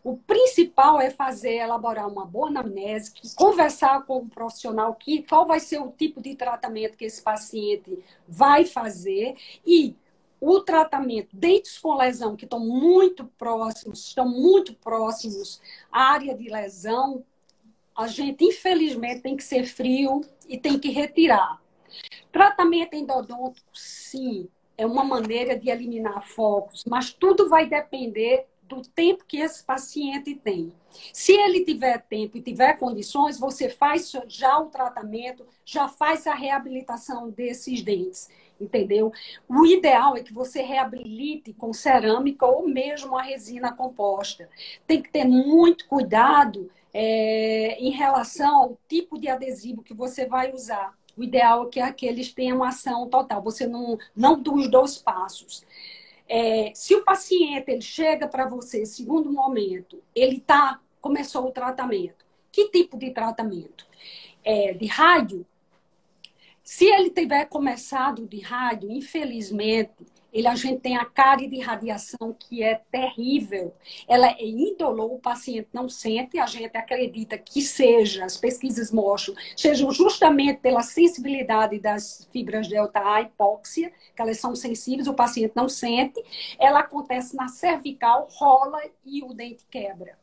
[0.01, 5.59] O principal é fazer, elaborar uma boa anamnese, conversar com o profissional que qual vai
[5.59, 9.35] ser o tipo de tratamento que esse paciente vai fazer
[9.65, 9.97] e
[10.41, 15.61] o tratamento, dentes com lesão que estão muito próximos, estão muito próximos
[15.91, 17.23] à área de lesão,
[17.95, 21.61] a gente, infelizmente, tem que ser frio e tem que retirar.
[22.31, 29.25] Tratamento endodôntico, sim, é uma maneira de eliminar focos, mas tudo vai depender do tempo
[29.27, 30.71] que esse paciente tem.
[31.11, 36.35] Se ele tiver tempo e tiver condições, você faz já o tratamento, já faz a
[36.35, 38.29] reabilitação desses dentes,
[38.59, 39.11] entendeu?
[39.47, 44.49] O ideal é que você reabilite com cerâmica ou mesmo a resina composta.
[44.85, 50.53] Tem que ter muito cuidado é, em relação ao tipo de adesivo que você vai
[50.53, 50.97] usar.
[51.15, 55.65] O ideal é que aqueles tenham ação total, você não, não dos dois passos.
[56.27, 62.25] É, se o paciente ele chega para você, segundo momento, ele tá, começou o tratamento.
[62.51, 63.87] Que tipo de tratamento?
[64.43, 65.45] É, de rádio?
[66.71, 72.31] Se ele tiver começado de rádio, infelizmente, ele, a gente tem a cárie de radiação
[72.31, 73.73] que é terrível.
[74.07, 79.33] Ela é indolor, o paciente não sente, a gente acredita que seja, as pesquisas mostram,
[79.57, 85.53] sejam justamente pela sensibilidade das fibras delta A, hipóxia, que elas são sensíveis, o paciente
[85.55, 86.23] não sente.
[86.59, 90.19] Ela acontece na cervical, rola e o dente quebra.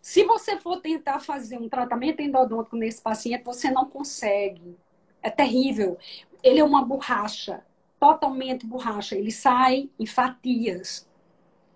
[0.00, 4.76] Se você for tentar fazer um tratamento endodôntico nesse paciente, você não consegue.
[5.22, 5.98] É terrível.
[6.42, 7.62] Ele é uma borracha
[8.00, 11.06] totalmente borracha, ele sai em fatias.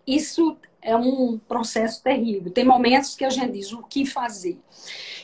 [0.07, 2.51] Isso é um processo terrível.
[2.51, 4.59] Tem momentos que a gente diz o que fazer.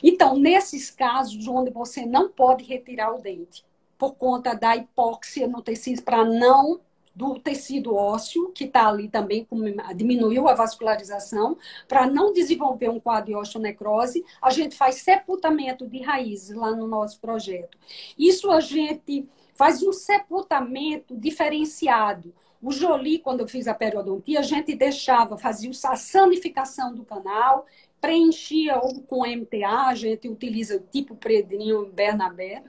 [0.03, 3.65] Então, nesses casos onde você não pode retirar o dente,
[3.97, 6.79] por conta da hipóxia no tecido, para não
[7.21, 9.47] do tecido ósseo, que está ali também,
[9.95, 11.55] diminuiu a vascularização,
[11.87, 16.87] para não desenvolver um quadro de osteonecrose, a gente faz sepultamento de raízes lá no
[16.87, 17.77] nosso projeto.
[18.17, 22.33] Isso a gente faz um sepultamento diferenciado.
[22.59, 27.67] O Jolie, quando eu fiz a periodontia, a gente deixava, fazia a sanificação do canal,
[27.99, 32.63] preenchia ou com MTA, a gente utiliza o tipo Predinho Bernabé.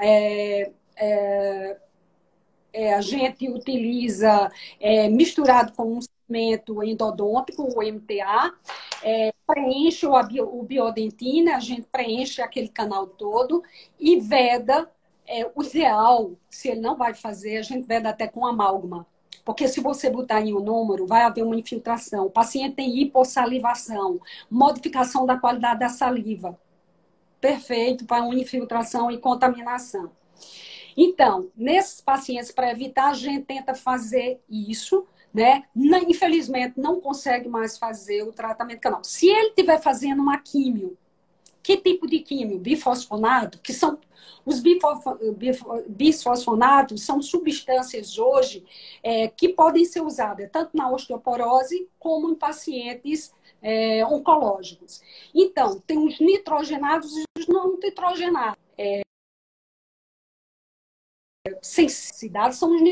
[0.00, 1.76] É, é,
[2.78, 4.48] é, a gente utiliza
[4.78, 8.54] é, misturado com um cimento endodôntico, o MTA,
[9.02, 13.64] é, preenche o, o biodentina, a gente preenche aquele canal todo
[13.98, 14.88] e veda
[15.26, 19.04] é, o ideal, se ele não vai fazer, a gente veda até com amálgama.
[19.44, 22.26] Porque se você botar em um número, vai haver uma infiltração.
[22.26, 26.56] O paciente tem hipossalivação, modificação da qualidade da saliva.
[27.40, 30.12] Perfeito para uma infiltração e contaminação.
[31.00, 35.62] Então, nesses pacientes, para evitar, a gente tenta fazer isso, né?
[36.08, 39.04] Infelizmente, não consegue mais fazer o tratamento canal.
[39.04, 40.98] Se ele estiver fazendo uma químio,
[41.62, 42.58] Que tipo de químio?
[42.58, 43.98] Bifosfonato, que são
[44.44, 44.62] os
[45.88, 48.64] bisfosfonatos são substâncias hoje
[49.02, 53.32] é, que podem ser usadas tanto na osteoporose como em pacientes
[53.62, 55.02] é, oncológicos.
[55.34, 58.58] Então, tem os nitrogenados e os não nitrogenados.
[58.78, 59.02] É,
[61.62, 62.82] sensibilidade são os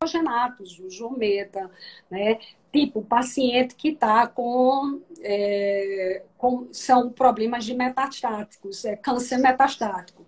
[0.00, 1.70] nitrogenados, o jumeta,
[2.10, 2.38] né?
[2.72, 6.68] Tipo, paciente que está com, é, com.
[6.72, 10.26] São problemas de metastáticos, é, câncer metastático.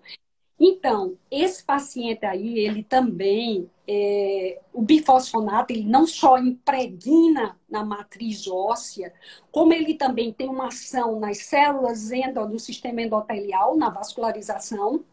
[0.59, 8.47] Então, esse paciente aí, ele também, é, o bifosfonato, ele não só impregna na matriz
[8.47, 9.13] óssea,
[9.51, 15.03] como ele também tem uma ação nas células endo, do sistema endotelial, na vascularização,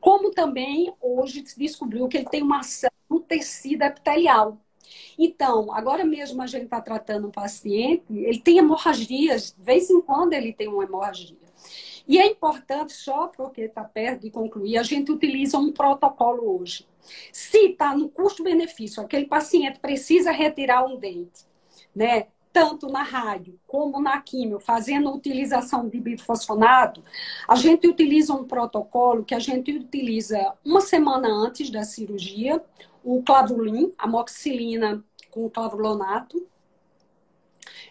[0.00, 4.58] como também hoje se descobriu que ele tem uma ação no tecido epitelial.
[5.18, 10.00] Então, agora mesmo a gente está tratando um paciente, ele tem hemorragias, de vez em
[10.00, 11.36] quando ele tem uma hemorragia.
[12.06, 16.86] E é importante, só porque está perto de concluir, a gente utiliza um protocolo hoje.
[17.32, 21.44] Se está no custo-benefício, aquele paciente precisa retirar um dente,
[21.94, 22.28] né?
[22.58, 27.04] Tanto na rádio como na químio, fazendo utilização de bifosfonato,
[27.46, 32.60] a gente utiliza um protocolo que a gente utiliza uma semana antes da cirurgia,
[33.04, 36.44] o clavulin, amoxicilina com clavulonato,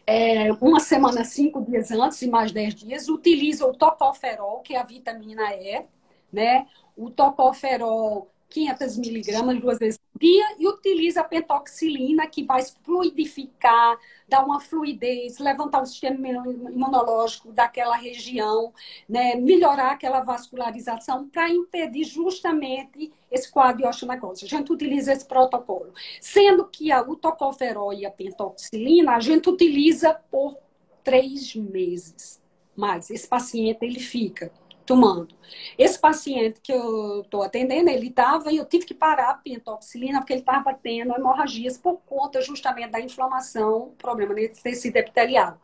[0.05, 4.79] é, uma semana, cinco dias antes e mais dez dias, utiliza o tocoferol, que é
[4.79, 5.85] a vitamina E,
[6.29, 6.67] né?
[6.97, 13.97] O tocoferol 500 miligramas duas vezes por dia e utiliza a pentoxilina, que vai fluidificar,
[14.27, 18.73] dar uma fluidez, levantar o sistema imunológico daquela região,
[19.07, 19.35] né?
[19.35, 24.45] melhorar aquela vascularização para impedir justamente esse quadro de osteonecrose.
[24.45, 25.93] A gente utiliza esse protocolo.
[26.19, 30.57] Sendo que a, o tocoferol e a pentoxilina, a gente utiliza por
[31.03, 32.41] três meses.
[32.75, 34.51] Mas esse paciente, ele fica
[34.87, 35.35] tomando.
[35.77, 40.19] Esse paciente que eu estou atendendo, ele estava e eu tive que parar a pentoxilina
[40.19, 45.61] porque ele estava tendo hemorragias por conta justamente da inflamação, problema nesse tecido epitelial.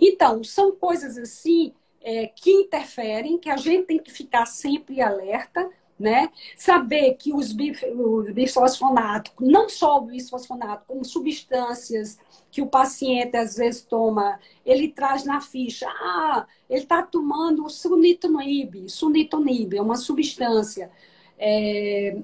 [0.00, 5.68] Então, são coisas assim é, que interferem, que a gente tem que ficar sempre alerta,
[6.02, 6.30] né?
[6.56, 12.18] Saber que os bisfosfonatos, não só o bisfosfonato, como substâncias
[12.50, 18.88] que o paciente às vezes toma, ele traz na ficha, ah, ele está tomando sunitinib,
[18.90, 20.90] sunitinib, é uma substância.
[21.38, 22.18] É,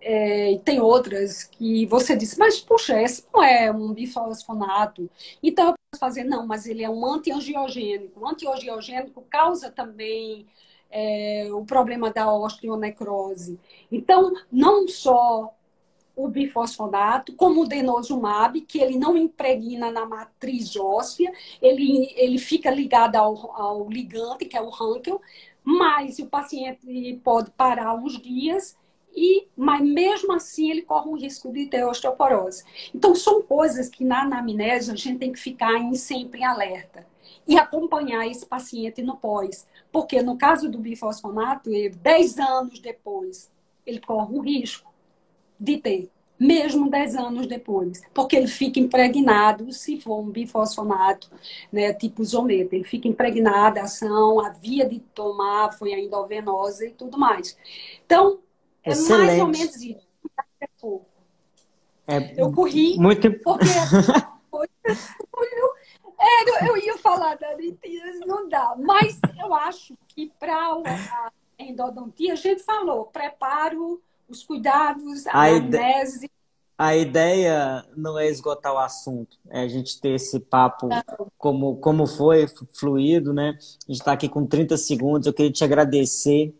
[0.00, 5.10] é, tem outras que você diz, mas puxa, esse não é um bifosfonato.
[5.42, 8.20] Então eu posso fazer, não, mas ele é um antiangiogênico.
[8.20, 10.46] O antiangiogênico causa também
[10.90, 13.58] é, o problema da osteonecrose.
[13.90, 15.54] Então, não só
[16.18, 21.32] o bifosfonato, como o denosumab, que ele não impregna na matriz óssea,
[21.62, 25.20] ele, ele fica ligado ao, ao ligante, que é o rankel,
[25.62, 28.76] mas o paciente pode parar uns dias
[29.14, 32.64] e, mas mesmo assim ele corre um risco de ter osteoporose.
[32.92, 37.06] Então são coisas que na anamnese a gente tem que ficar em, sempre em alerta
[37.48, 39.66] e acompanhar esse paciente no pós.
[39.90, 43.50] Porque no caso do bifosfonato, 10 anos depois,
[43.86, 44.92] ele corre um risco
[45.58, 51.30] de ter, mesmo 10 anos depois, porque ele fica impregnado, se for um bifosfonato,
[51.72, 56.86] né, tipo zometa, ele fica impregnado, a ação, a via de tomar foi a endovenosa
[56.86, 57.56] e tudo mais.
[58.04, 58.38] Então,
[58.84, 59.26] é Excelente.
[59.26, 60.08] mais ou menos isso.
[62.06, 63.32] É, eu corri, muito...
[63.40, 63.66] porque
[66.28, 68.74] É, eu ia falar da dentista, não dá.
[68.78, 75.46] Mas eu acho que para a endodontia, a gente falou, preparo, os cuidados, a, a
[75.46, 76.26] anamnese.
[76.26, 76.38] Ide...
[76.76, 80.88] A ideia não é esgotar o assunto, é a gente ter esse papo
[81.36, 83.58] como, como foi, fluido, né?
[83.58, 85.26] A gente está aqui com 30 segundos.
[85.26, 86.54] Eu queria te agradecer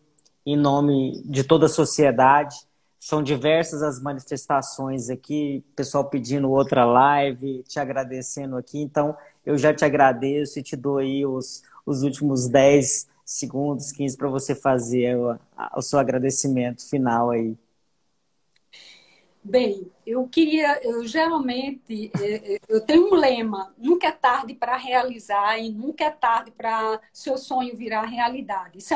[0.44, 2.56] em nome de toda a sociedade.
[2.98, 8.80] São diversas as manifestações aqui, pessoal pedindo outra live, te agradecendo aqui.
[8.80, 9.16] Então,
[9.48, 14.28] eu já te agradeço e te dou aí os, os últimos 10 segundos, 15 para
[14.28, 15.38] você fazer o,
[15.74, 17.56] o seu agradecimento final aí.
[19.42, 24.76] Bem, eu queria, eu geralmente, é, é, eu tenho um lema, nunca é tarde para
[24.76, 28.76] realizar e nunca é tarde para seu sonho virar realidade.
[28.76, 28.86] Isso é